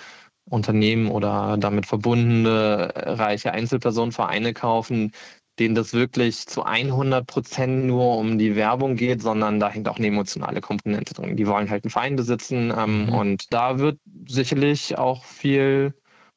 [0.49, 5.13] Unternehmen oder damit verbundene reiche Einzelpersonen Vereine kaufen,
[5.59, 9.97] denen das wirklich zu 100 Prozent nur um die Werbung geht, sondern da hängt auch
[9.97, 11.37] eine emotionale Komponente drin.
[11.37, 13.13] Die wollen halt einen Verein besitzen ähm, mhm.
[13.13, 15.95] und da wird sicherlich auch viel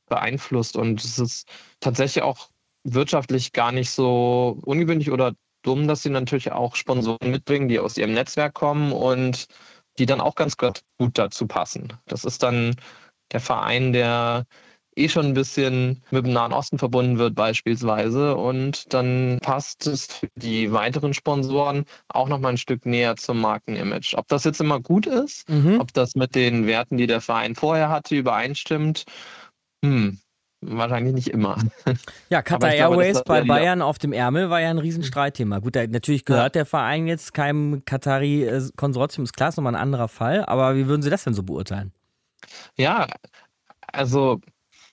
[0.08, 1.48] beeinflusst und es ist
[1.80, 2.50] tatsächlich auch
[2.84, 7.98] wirtschaftlich gar nicht so ungewöhnlich oder dumm, dass sie natürlich auch Sponsoren mitbringen, die aus
[7.98, 9.46] ihrem Netzwerk kommen und
[9.98, 10.82] die dann auch ganz gut
[11.14, 11.94] dazu passen.
[12.06, 12.76] Das ist dann
[13.32, 14.46] der Verein, der
[14.96, 18.36] eh schon ein bisschen mit dem Nahen Osten verbunden wird beispielsweise.
[18.36, 23.40] Und dann passt es für die weiteren Sponsoren auch noch mal ein Stück näher zum
[23.40, 24.16] Markenimage.
[24.16, 25.80] Ob das jetzt immer gut ist, mhm.
[25.80, 29.06] ob das mit den Werten, die der Verein vorher hatte, übereinstimmt,
[29.84, 30.20] hm,
[30.62, 31.58] Wahrscheinlich nicht immer.
[32.30, 35.60] Ja, Qatar Airways bei Bayern auf dem Ärmel war ja ein Riesenstreitthema.
[35.60, 36.62] Gut, natürlich gehört ja.
[36.62, 40.44] der Verein jetzt keinem Qatari-Konsortium, ist klar, ist nochmal ein anderer Fall.
[40.44, 41.94] Aber wie würden Sie das denn so beurteilen?
[42.78, 43.08] Ja,
[43.92, 44.42] also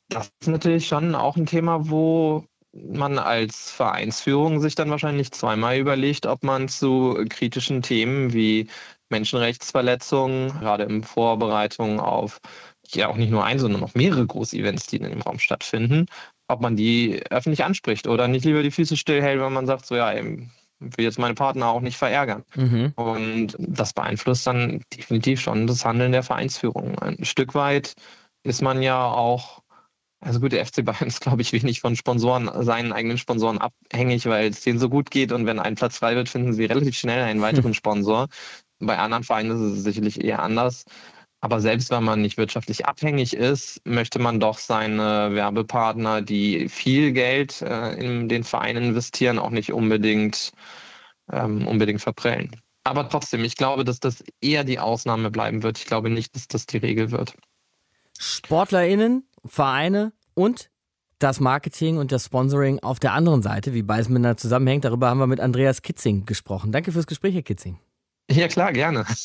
[0.09, 5.79] das ist natürlich schon auch ein Thema, wo man als Vereinsführung sich dann wahrscheinlich zweimal
[5.79, 8.69] überlegt, ob man zu kritischen Themen wie
[9.09, 12.41] Menschenrechtsverletzungen, gerade in Vorbereitung auf
[12.89, 16.07] ja auch nicht nur ein, sondern auch mehrere Groß-Events, die in dem Raum stattfinden,
[16.49, 19.97] ob man die öffentlich anspricht oder nicht lieber die Füße stillhält, wenn man sagt, so
[19.97, 20.13] ja,
[20.79, 22.45] will jetzt meine Partner auch nicht verärgern.
[22.55, 22.93] Mhm.
[22.97, 26.99] Und das beeinflusst dann definitiv schon das Handeln der Vereinsführung.
[26.99, 27.95] Ein Stück weit
[28.43, 29.63] ist man ja auch
[30.21, 34.27] also gut, der FC Bayern ist, glaube ich, wenig von Sponsoren, seinen eigenen Sponsoren abhängig,
[34.27, 36.97] weil es denen so gut geht und wenn ein Platz frei wird, finden sie relativ
[36.97, 37.75] schnell einen weiteren hm.
[37.75, 38.29] Sponsor.
[38.79, 40.85] Bei anderen Vereinen ist es sicherlich eher anders.
[41.47, 47.13] Aber selbst wenn man nicht wirtschaftlich abhängig ist, möchte man doch seine Werbepartner, die viel
[47.13, 50.51] Geld äh, in den Verein investieren, auch nicht unbedingt,
[51.31, 52.51] ähm, unbedingt verprellen.
[52.83, 55.79] Aber trotzdem, ich glaube, dass das eher die Ausnahme bleiben wird.
[55.79, 57.37] Ich glaube nicht, dass das die Regel wird.
[58.19, 60.69] SportlerInnen Vereine und
[61.21, 64.85] das Marketing und das Sponsoring auf der anderen Seite, wie beides miteinander zusammenhängt.
[64.85, 66.73] Darüber haben wir mit Andreas Kitzing gesprochen.
[66.73, 67.79] Danke fürs Gespräch, Herr Kitzing.
[68.33, 69.07] Ja, klar, gerne.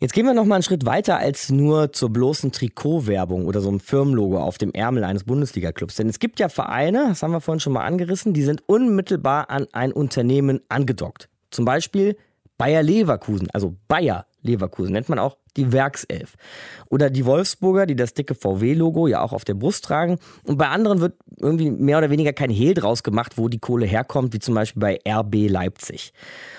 [0.00, 3.68] Jetzt gehen wir noch mal einen Schritt weiter als nur zur bloßen Trikotwerbung oder so
[3.68, 5.96] einem Firmenlogo auf dem Ärmel eines Bundesliga-Clubs.
[5.96, 9.50] Denn es gibt ja Vereine, das haben wir vorhin schon mal angerissen, die sind unmittelbar
[9.50, 11.28] an ein Unternehmen angedockt.
[11.50, 12.16] Zum Beispiel
[12.58, 16.34] Bayer Leverkusen, also Bayer Leverkusen nennt man auch die Werkself.
[16.88, 20.18] Oder die Wolfsburger, die das dicke VW-Logo ja auch auf der Brust tragen.
[20.44, 23.84] Und bei anderen wird irgendwie mehr oder weniger kein Hehl draus gemacht, wo die Kohle
[23.84, 26.12] herkommt, wie zum Beispiel bei RB Leipzig.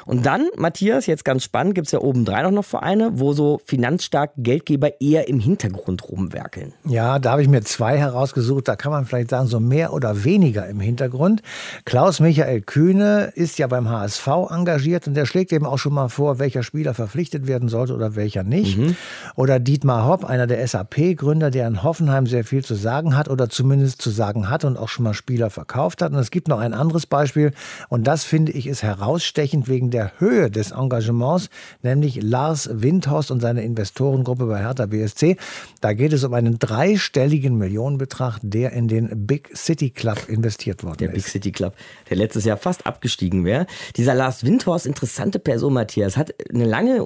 [0.06, 3.60] Und dann, Matthias, jetzt ganz spannend, gibt es ja obendrein auch noch Vereine, wo so
[3.66, 6.74] finanzstarke Geldgeber eher im Hintergrund rumwerkeln.
[6.86, 8.68] Ja, da habe ich mir zwei herausgesucht.
[8.68, 11.42] Da kann man vielleicht sagen, so mehr oder weniger im Hintergrund.
[11.86, 16.10] Klaus Michael Kühne ist ja beim HSV engagiert und der schlägt eben auch schon mal
[16.10, 18.78] vor, welcher Spieler verpflichtet werden sollte oder welcher nicht.
[18.78, 18.96] Mhm.
[19.36, 23.50] Oder Dietmar Hopp, einer der SAP-Gründer, der in Hoffenheim sehr viel zu sagen hat oder
[23.50, 26.12] zumindest zu sagen hat und auch schon mal Spieler verkauft hat.
[26.12, 27.52] Und es gibt noch ein anderes Beispiel
[27.88, 31.50] und das finde ich ist herausstechend wegen der Höhe des Engagements,
[31.82, 35.38] nämlich Lars Windhorst und seine Investorengruppe bei Hertha BSC.
[35.82, 40.98] Da geht es um einen dreistelligen Millionenbetrag, der in den Big City Club investiert worden
[40.98, 41.14] der ist.
[41.14, 41.74] Der Big City Club,
[42.10, 43.66] der letztes Jahr fast abgestiegen wäre.
[43.96, 47.04] Dieser Lars Windhorst, interessante Person, Matthias, hat eine lange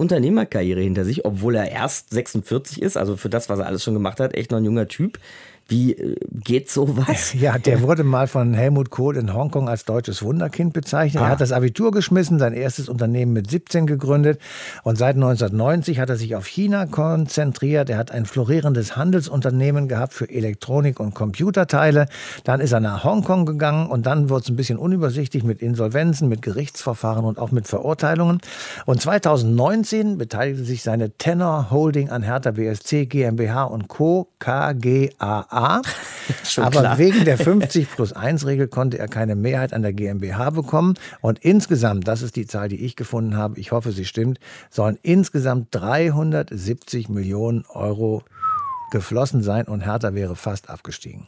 [0.53, 3.93] Unternehmerkarriere hinter sich, obwohl er erst 46 ist, also für das, was er alles schon
[3.93, 5.19] gemacht hat, echt noch ein junger Typ.
[5.67, 7.33] Wie äh, geht sowas?
[7.33, 11.23] Ja, der wurde mal von Helmut Kohl in Hongkong als deutsches Wunderkind bezeichnet.
[11.23, 11.27] Ah.
[11.27, 14.39] Er hat das Abitur geschmissen, sein erstes Unternehmen mit 17 gegründet
[14.83, 17.89] und seit 1990 hat er sich auf China konzentriert.
[17.89, 22.07] Er hat ein florierendes Handelsunternehmen gehabt für Elektronik und Computerteile.
[22.43, 26.27] Dann ist er nach Hongkong gegangen und dann wurde es ein bisschen unübersichtlich mit Insolvenzen,
[26.27, 28.39] mit Gerichtsverfahren und auch mit Verurteilungen.
[28.85, 34.27] Und 2019 beteiligte sich seine Tenor Holding an Hertha BSC GmbH und Co.
[34.39, 35.52] KGAA.
[36.57, 36.97] Aber klar.
[36.97, 40.95] wegen der 50 plus 1 Regel konnte er keine Mehrheit an der GmbH bekommen.
[41.21, 44.39] Und insgesamt, das ist die Zahl, die ich gefunden habe, ich hoffe, sie stimmt,
[44.69, 48.23] sollen insgesamt 370 Millionen Euro
[48.91, 51.27] geflossen sein und Hertha wäre fast abgestiegen.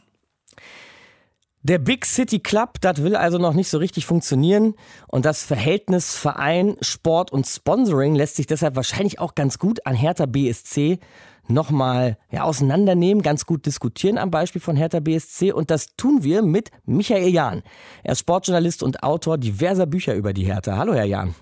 [1.68, 4.76] Der Big City Club, das will also noch nicht so richtig funktionieren.
[5.08, 9.96] Und das Verhältnis Verein, Sport und Sponsoring lässt sich deshalb wahrscheinlich auch ganz gut an
[9.96, 11.00] Hertha BSC
[11.48, 15.50] nochmal ja, auseinandernehmen, ganz gut diskutieren am Beispiel von Hertha BSC.
[15.50, 17.64] Und das tun wir mit Michael Jahn.
[18.04, 20.76] Er ist Sportjournalist und Autor diverser Bücher über die Hertha.
[20.76, 21.34] Hallo, Herr Jahn.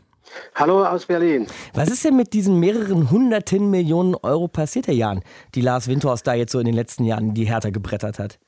[0.54, 1.48] Hallo aus Berlin.
[1.74, 5.20] Was ist denn mit diesen mehreren hunderten Millionen Euro passiert, Herr Jahn,
[5.54, 8.38] die Lars Windhorst da jetzt so in den letzten Jahren die Hertha gebrettert hat?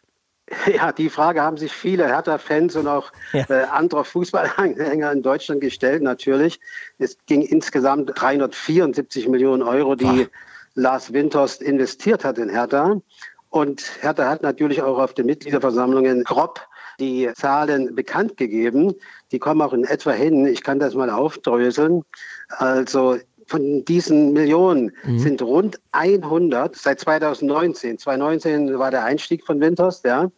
[0.73, 3.45] Ja, die Frage haben sich viele Hertha-Fans und auch ja.
[3.49, 6.61] äh, andere Fußballanhänger in Deutschland gestellt, natürlich.
[6.99, 10.39] Es ging insgesamt 374 Millionen Euro, die Ach.
[10.75, 13.01] Lars Windhorst investiert hat in Hertha.
[13.49, 16.61] Und Hertha hat natürlich auch auf den Mitgliederversammlungen grob
[16.99, 18.95] die Zahlen bekannt gegeben.
[19.33, 20.47] Die kommen auch in etwa hin.
[20.47, 22.03] Ich kann das mal aufdröseln.
[22.49, 25.19] Also von diesen Millionen mhm.
[25.19, 27.99] sind rund 100 seit 2019.
[27.99, 30.31] 2019 war der Einstieg von Windhorst, ja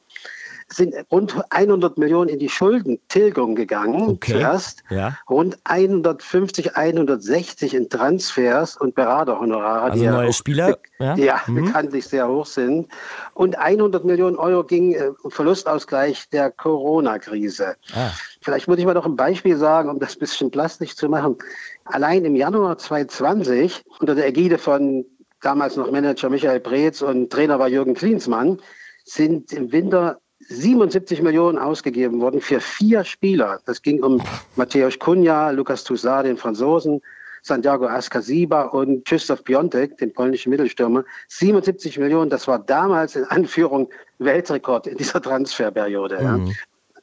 [0.71, 4.33] sind rund 100 Millionen in die Schuldentilgung gegangen okay.
[4.33, 4.83] zuerst.
[4.91, 5.17] Ja.
[5.29, 11.67] Rund 150, 160 in Transfers und Beraterhonorare, also die neue ja Spieler ja, ja mhm.
[11.67, 12.89] bekanntlich sehr hoch sind.
[13.35, 17.77] Und 100 Millionen Euro ging äh, Verlustausgleich der Corona-Krise.
[17.95, 18.11] Ah.
[18.49, 21.37] Vielleicht muss ich mal noch ein Beispiel sagen, um das ein bisschen plastisch zu machen.
[21.85, 25.05] Allein im Januar 2020 unter der Ägide von
[25.43, 28.59] damals noch Manager Michael Breetz und Trainer war Jürgen Klinsmann,
[29.05, 33.61] sind im Winter 77 Millionen ausgegeben worden für vier Spieler.
[33.67, 34.23] Das ging um
[34.57, 37.03] Mateusz Kunja, Lukas Toussaint, den Franzosen,
[37.43, 41.05] Santiago Ascasiba und Christoph Piontek, den polnischen Mittelstürmer.
[41.29, 46.19] 77 Millionen, das war damals in Anführung Weltrekord in dieser Transferperiode.
[46.19, 46.47] Mhm.
[46.47, 46.53] Ja.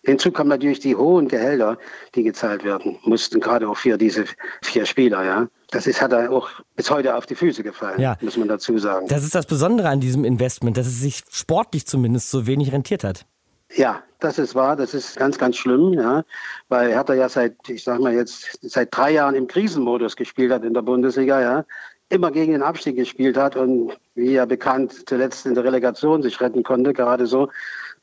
[0.05, 1.77] Hinzu kommen natürlich die hohen Gehälter,
[2.13, 4.25] die gezahlt werden mussten, gerade auch für diese
[4.61, 5.23] vier Spieler.
[5.23, 5.47] Ja.
[5.71, 8.15] Das ist, hat er auch bis heute auf die Füße gefallen, ja.
[8.21, 9.07] muss man dazu sagen.
[9.07, 13.03] Das ist das Besondere an diesem Investment, dass es sich sportlich zumindest so wenig rentiert
[13.03, 13.25] hat.
[13.73, 14.75] Ja, das ist wahr.
[14.75, 16.23] Das ist ganz, ganz schlimm, ja,
[16.69, 20.63] weil Hertha ja seit, ich sag mal jetzt, seit drei Jahren im Krisenmodus gespielt hat
[20.63, 21.65] in der Bundesliga, ja,
[22.09, 26.39] immer gegen den Abstieg gespielt hat und wie ja bekannt zuletzt in der Relegation sich
[26.39, 27.49] retten konnte, gerade so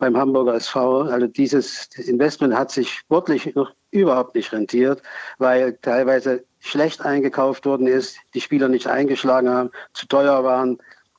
[0.03, 1.03] beim Hamburger SV.
[1.03, 5.01] Also dieses Investment hat sich sportlich noch überhaupt nicht rentiert,
[5.39, 10.79] weil teilweise schlecht eingekauft worden ist, die Spieler nicht eingeschlagen haben, zu teuer waren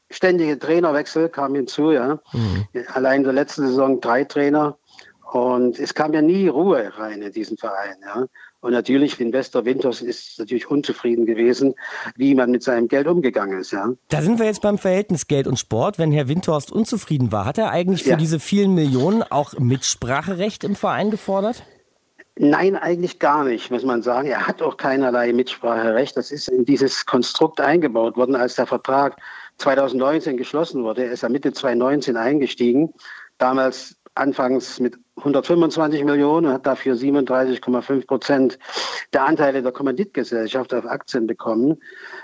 [0.09, 2.19] ständige Trainerwechsel kam hinzu, ja.
[2.33, 2.67] Mhm.
[2.93, 4.77] Allein in der letzten Saison drei Trainer.
[5.31, 8.27] Und es kam ja nie Ruhe rein in diesen Verein, ja.
[8.63, 11.75] Und natürlich, Investor Winters ist natürlich unzufrieden gewesen,
[12.15, 13.71] wie man mit seinem Geld umgegangen ist.
[13.71, 13.91] Ja.
[14.07, 15.99] Da sind wir jetzt beim Verhältnis Geld und Sport.
[15.99, 18.15] Wenn Herr Windhorst unzufrieden war, hat er eigentlich für ja.
[18.15, 21.63] diese vielen Millionen auch Mitspracherecht im Verein gefordert?
[22.37, 24.29] Nein, eigentlich gar nicht, muss man sagen.
[24.29, 26.15] Er hat auch keinerlei Mitspracherecht.
[26.15, 29.17] Das ist in dieses Konstrukt eingebaut worden, als der Vertrag
[29.57, 31.03] 2019 geschlossen wurde.
[31.03, 32.93] Er ist ja Mitte 2019 eingestiegen.
[33.39, 38.59] Damals anfangs mit 125 Millionen und hat dafür 37,5 Prozent
[39.13, 41.77] der Anteile der Kommanditgesellschaft auf Aktien bekommen.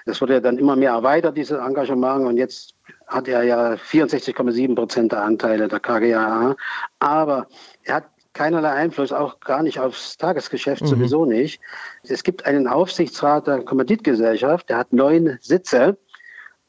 [0.05, 2.25] Das wurde ja dann immer mehr erweitert, dieses Engagement.
[2.25, 2.73] Und jetzt
[3.07, 6.55] hat er ja 64,7 Prozent der Anteile der KGAA.
[6.99, 7.47] Aber
[7.83, 10.87] er hat keinerlei Einfluss, auch gar nicht aufs Tagesgeschäft, mhm.
[10.87, 11.59] sowieso nicht.
[12.03, 15.97] Es gibt einen Aufsichtsrat der Kommanditgesellschaft, der hat neun Sitze.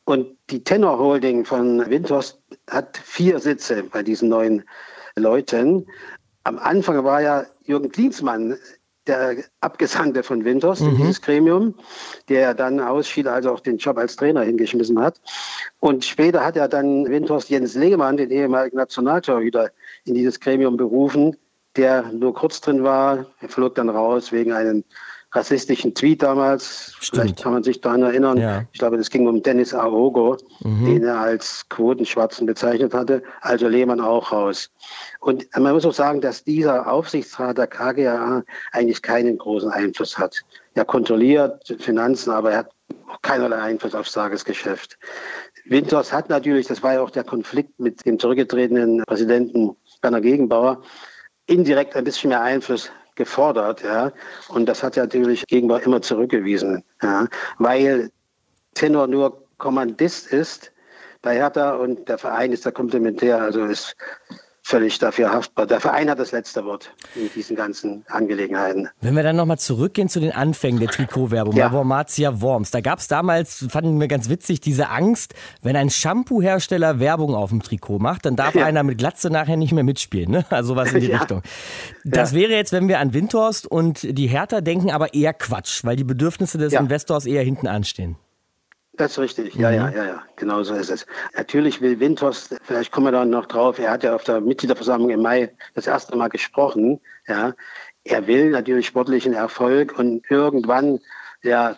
[0.04, 4.64] Und die Tenor Holding von Windhorst hat vier Sitze bei diesen neuen
[5.20, 5.86] Leuten.
[6.44, 8.56] Am Anfang war ja Jürgen Klinsmann
[9.06, 10.90] der Abgesandte von Windhorst mhm.
[10.90, 11.74] in dieses Gremium,
[12.28, 15.20] der dann ausschied, also auch den Job als Trainer hingeschmissen hat.
[15.80, 19.70] Und später hat er dann Windhorst Jens Lehmann, den ehemaligen Nationaltorhüter,
[20.04, 21.36] in dieses Gremium berufen,
[21.76, 23.26] der nur kurz drin war.
[23.40, 24.84] Er flog dann raus wegen einem
[25.32, 26.94] rassistischen Tweet damals.
[26.98, 27.22] Stimmt.
[27.22, 28.36] Vielleicht kann man sich daran erinnern.
[28.38, 28.64] Ja.
[28.72, 30.84] Ich glaube, das ging um Dennis Aogo, mhm.
[30.84, 33.22] den er als Quotenschwarzen bezeichnet hatte.
[33.40, 34.70] Also Lehmann auch raus.
[35.20, 40.42] Und man muss auch sagen, dass dieser Aufsichtsrat der KGA eigentlich keinen großen Einfluss hat.
[40.74, 42.70] Er kontrolliert Finanzen, aber er hat
[43.22, 44.98] keinerlei Einfluss aufs Tagesgeschäft.
[45.66, 50.82] Winters hat natürlich, das war ja auch der Konflikt mit dem zurückgetretenen Präsidenten Werner Gegenbauer,
[51.46, 52.90] indirekt ein bisschen mehr Einfluss
[53.20, 54.12] gefordert, ja.
[54.48, 57.26] Und das hat ja natürlich Gegenbauer immer zurückgewiesen, ja.
[57.58, 58.10] Weil
[58.74, 60.72] Tenor nur Kommandist ist
[61.20, 63.94] bei Hertha und der Verein ist der Komplementär, also ist
[64.70, 65.66] völlig dafür haftbar.
[65.66, 68.88] Der Verein hat das letzte Wort in diesen ganzen Angelegenheiten.
[69.00, 71.68] Wenn wir dann nochmal zurückgehen zu den Anfängen der Trikotwerbung Ja.
[71.68, 75.90] bei Wormatia Worms, da gab es damals, fanden wir ganz witzig, diese Angst, wenn ein
[75.90, 78.64] Shampoo-Hersteller Werbung auf dem Trikot macht, dann darf Ja.
[78.64, 80.30] einer mit Glatze nachher nicht mehr mitspielen.
[80.30, 80.44] Ne?
[80.50, 81.18] Also was in die Ja.
[81.18, 81.42] Richtung.
[82.04, 82.38] Das Ja.
[82.38, 86.04] wäre jetzt, wenn wir an Windhorst und die Hertha denken, aber eher Quatsch, weil die
[86.04, 86.80] Bedürfnisse des Ja.
[86.80, 88.16] Investors eher hinten anstehen.
[89.00, 91.06] Das ist richtig, ja, ja, ja, ja, genau so ist es.
[91.34, 95.08] Natürlich will Windhorst, vielleicht kommen wir da noch drauf, er hat ja auf der Mitgliederversammlung
[95.08, 97.54] im Mai das erste Mal gesprochen, ja.
[98.04, 101.00] Er will natürlich sportlichen Erfolg und irgendwann,
[101.42, 101.76] ja,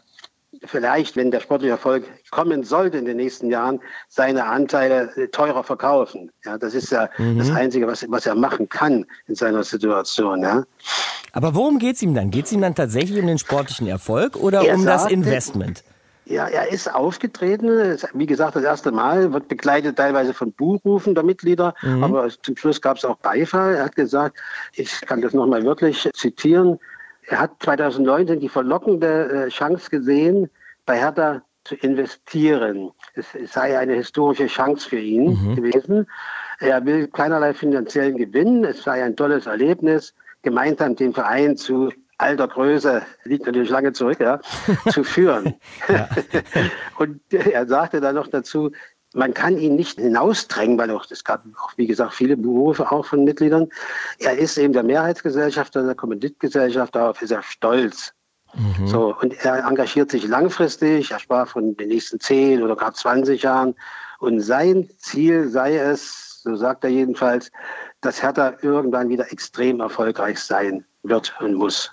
[0.65, 6.31] vielleicht, wenn der sportliche Erfolg kommen sollte in den nächsten Jahren, seine Anteile teurer verkaufen.
[6.45, 7.39] Ja, das ist ja Mhm.
[7.39, 10.65] das Einzige, was, was er machen kann in seiner Situation, ja.
[11.33, 12.31] Aber worum geht es ihm dann?
[12.33, 15.85] Geht es ihm dann tatsächlich um den sportlichen Erfolg oder Er um das sagte- Investment?
[16.33, 21.25] Ja, er ist aufgetreten, wie gesagt, das erste Mal, wird begleitet teilweise von Buhrufen der
[21.25, 22.05] Mitglieder, Mhm.
[22.05, 23.75] aber zum Schluss gab es auch Beifall.
[23.75, 24.39] Er hat gesagt,
[24.75, 26.79] ich kann das nochmal wirklich zitieren,
[27.27, 30.49] er hat 2019 die verlockende äh, Chance gesehen,
[30.87, 32.91] bei Hertha zu investieren.
[33.15, 35.55] Es, es sei eine historische Chance für ihn Mhm.
[35.55, 36.07] gewesen.
[36.59, 41.93] Er will keinerlei finanziellen Gewinn, es sei ein tolles Erlebnis, gemeinsam den Verein zu
[42.23, 44.41] alter Größe, liegt natürlich lange zurück, ja,
[44.91, 45.55] zu führen.
[46.99, 48.71] Und er sagte dann noch dazu,
[49.15, 53.05] man kann ihn nicht hinausdrängen, weil auch, es gab auch, wie gesagt, viele Berufe auch
[53.05, 53.69] von Mitgliedern.
[54.19, 58.15] Er ist eben der Mehrheitsgesellschafter, der Kommanditgesellschaft, darauf ist er stolz.
[58.85, 63.43] So, und er engagiert sich langfristig, er sprach von den nächsten 10 oder gar 20
[63.43, 63.75] Jahren.
[64.19, 67.51] Und sein Ziel sei es, so sagt er jedenfalls,
[68.03, 71.91] dass Hertha irgendwann wieder extrem erfolgreich sein wird und muss.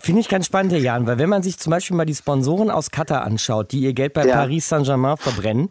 [0.00, 2.70] Finde ich ganz spannend, Herr Jan, weil wenn man sich zum Beispiel mal die Sponsoren
[2.70, 4.34] aus Katar anschaut, die ihr Geld bei Ja.
[4.36, 5.70] Paris Saint-Germain verbrennen,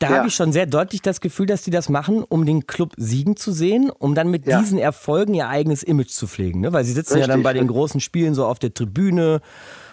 [0.00, 0.16] da Ja.
[0.16, 3.36] habe ich schon sehr deutlich das Gefühl, dass die das machen, um den Club siegen
[3.36, 6.60] zu sehen, um dann mit diesen Erfolgen ihr eigenes Image zu pflegen.
[6.60, 6.72] Ne?
[6.72, 7.44] Weil sie sitzen ja dann Richtig.
[7.44, 9.40] bei den großen Spielen so auf der Tribüne,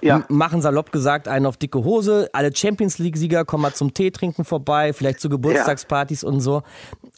[0.01, 0.23] Ja.
[0.30, 2.30] machen salopp gesagt einen auf dicke Hose.
[2.32, 6.63] Alle Champions League-Sieger kommen mal zum Tee trinken vorbei, vielleicht zu Geburtstagspartys und so.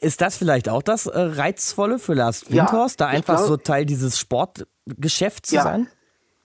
[0.02, 3.58] Ist das vielleicht auch das äh, Reizvolle für Lars Ja, Windhorst, da einfach glaub- so
[3.58, 5.64] Teil dieses Sportgeschäfts zu Ja.
[5.64, 5.88] sein?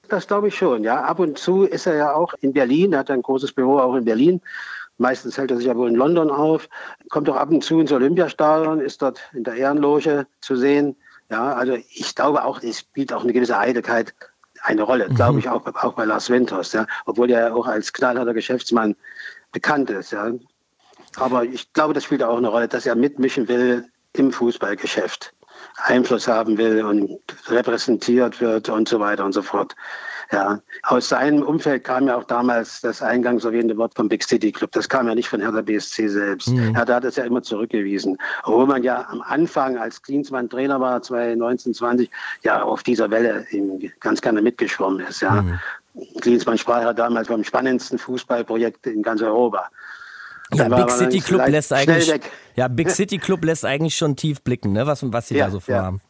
[0.08, 1.02] Das glaube ich schon, ja.
[1.02, 3.94] Ab und zu ist er ja auch in Berlin, er hat ein großes Büro auch
[3.94, 4.40] in Berlin.
[4.98, 6.68] Meistens hält er sich ja wohl in London auf,
[7.08, 10.96] kommt auch ab und zu ins Olympiastadion, ist dort in der Ehrenloge zu sehen.
[11.30, 14.14] Ja, also ich glaube auch, es spielt auch eine gewisse Eitelkeit
[14.64, 17.92] eine Rolle, glaube ich auch, auch bei Lars Winters, ja, obwohl er ja auch als
[17.92, 18.96] knallharter Geschäftsmann
[19.52, 20.12] bekannt ist.
[20.12, 20.32] Ja.
[21.16, 23.84] Aber ich glaube, das spielt auch eine Rolle, dass er mitmischen will
[24.14, 25.34] im Fußballgeschäft,
[25.76, 29.74] Einfluss haben will und repräsentiert wird und so weiter und so fort.
[30.32, 34.50] Ja, aus seinem Umfeld kam ja auch damals das eingangs erwähnte Wort vom Big City
[34.52, 34.72] Club.
[34.72, 36.48] Das kam ja nicht von Hertha BSC selbst.
[36.48, 36.74] Mhm.
[36.74, 38.16] Hertha hat es ja immer zurückgewiesen.
[38.44, 42.10] Obwohl man ja am Anfang, als Klinsmann Trainer war, 2019, 20,
[42.42, 43.46] ja auf dieser Welle
[44.00, 45.20] ganz gerne mitgeschwommen ist.
[45.20, 45.44] Ja.
[46.20, 49.68] Klinsmann sprach ja damals vom spannendsten Fußballprojekt in ganz Europa.
[50.52, 52.20] Ja, Big City Club lässt eigentlich.
[52.56, 55.50] Ja, Big City Club lässt eigentlich schon tief blicken, ne, was, was sie Ja, da
[55.50, 55.60] so ja.
[55.62, 56.00] vorhaben.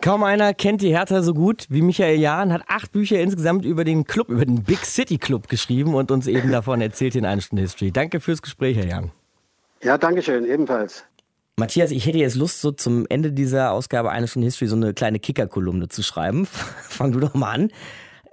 [0.00, 3.84] Kaum einer kennt die Hertha so gut wie Michael Jahn, hat acht Bücher insgesamt über
[3.84, 7.40] den Club, über den Big City Club geschrieben und uns eben davon erzählt in einer
[7.40, 7.92] Stunde History.
[7.92, 9.12] Danke fürs Gespräch, Herr Jahn.
[9.80, 11.04] Ja, danke schön, ebenfalls.
[11.56, 14.92] Matthias, ich hätte jetzt Lust, so zum Ende dieser Ausgabe einer Stunde History so eine
[14.92, 16.46] kleine Kicker-Kolumne zu schreiben.
[16.82, 17.68] Fang du doch mal an.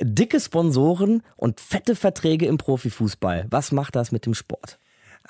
[0.01, 3.45] Dicke Sponsoren und fette Verträge im Profifußball.
[3.51, 4.79] Was macht das mit dem Sport?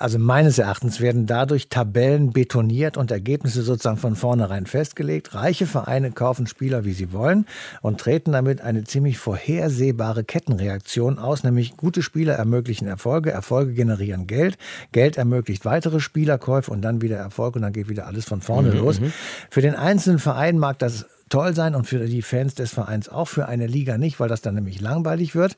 [0.00, 5.34] Also meines Erachtens werden dadurch Tabellen betoniert und Ergebnisse sozusagen von vornherein festgelegt.
[5.34, 7.44] Reiche Vereine kaufen Spieler, wie sie wollen
[7.82, 14.26] und treten damit eine ziemlich vorhersehbare Kettenreaktion aus, nämlich gute Spieler ermöglichen Erfolge, Erfolge generieren
[14.26, 14.56] Geld,
[14.92, 18.70] Geld ermöglicht weitere Spielerkäufe und dann wieder Erfolg und dann geht wieder alles von vorne
[18.70, 19.00] Mhm, los.
[19.00, 19.12] mhm.
[19.50, 23.26] Für den einzelnen Verein mag das toll sein und für die Fans des Vereins auch,
[23.26, 25.56] für eine Liga nicht, weil das dann nämlich langweilig wird.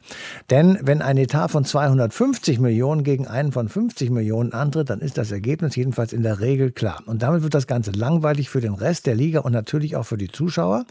[0.51, 5.19] Denn wenn ein Etat von 250 Millionen gegen einen von 50 Millionen antritt, dann ist
[5.19, 7.03] das Ergebnis jedenfalls in der Regel klar.
[7.07, 10.19] Und damit wird das Ganze langweilig für den Rest der Liga und natürlich auch für
[10.19, 10.85] die Zuschauer.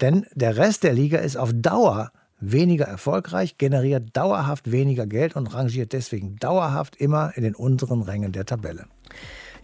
[0.00, 2.10] Denn der Rest der Liga ist auf Dauer
[2.40, 8.32] weniger erfolgreich, generiert dauerhaft weniger Geld und rangiert deswegen dauerhaft immer in den unteren Rängen
[8.32, 8.86] der Tabelle.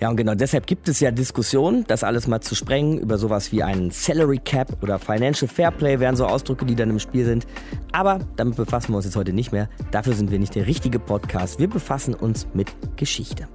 [0.01, 3.51] Ja, und genau deshalb gibt es ja Diskussionen, das alles mal zu sprengen, über sowas
[3.51, 7.49] wie einen Salary Cap oder Financial Fairplay wären so Ausdrücke, die dann im Spiel sind.
[7.91, 9.69] Aber damit befassen wir uns jetzt heute nicht mehr.
[9.91, 11.59] Dafür sind wir nicht der richtige Podcast.
[11.59, 13.49] Wir befassen uns mit Geschichte.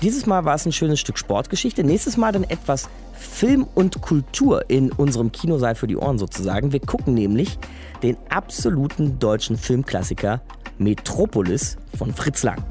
[0.00, 1.84] Dieses Mal war es ein schönes Stück Sportgeschichte.
[1.84, 6.72] Nächstes Mal dann etwas Film und Kultur in unserem Kinosaal für die Ohren sozusagen.
[6.72, 7.58] Wir gucken nämlich
[8.02, 10.40] den absoluten deutschen Filmklassiker
[10.78, 12.64] Metropolis von Fritz Lang.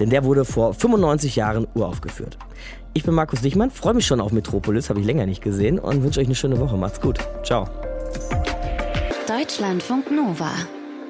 [0.00, 2.38] Denn der wurde vor 95 Jahren uraufgeführt.
[2.94, 6.02] Ich bin Markus Dichmann, freue mich schon auf Metropolis, habe ich länger nicht gesehen und
[6.02, 6.76] wünsche euch eine schöne Woche.
[6.76, 7.18] Macht's gut.
[7.44, 7.68] Ciao.
[9.28, 10.50] Deutschlandfunk Nova.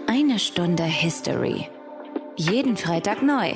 [0.07, 1.69] Eine Stunde History.
[2.37, 3.53] Jeden Freitag neu.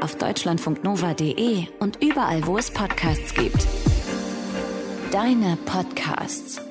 [0.00, 3.66] Auf deutschlandfunknova.de und überall, wo es Podcasts gibt.
[5.10, 6.69] Deine Podcasts.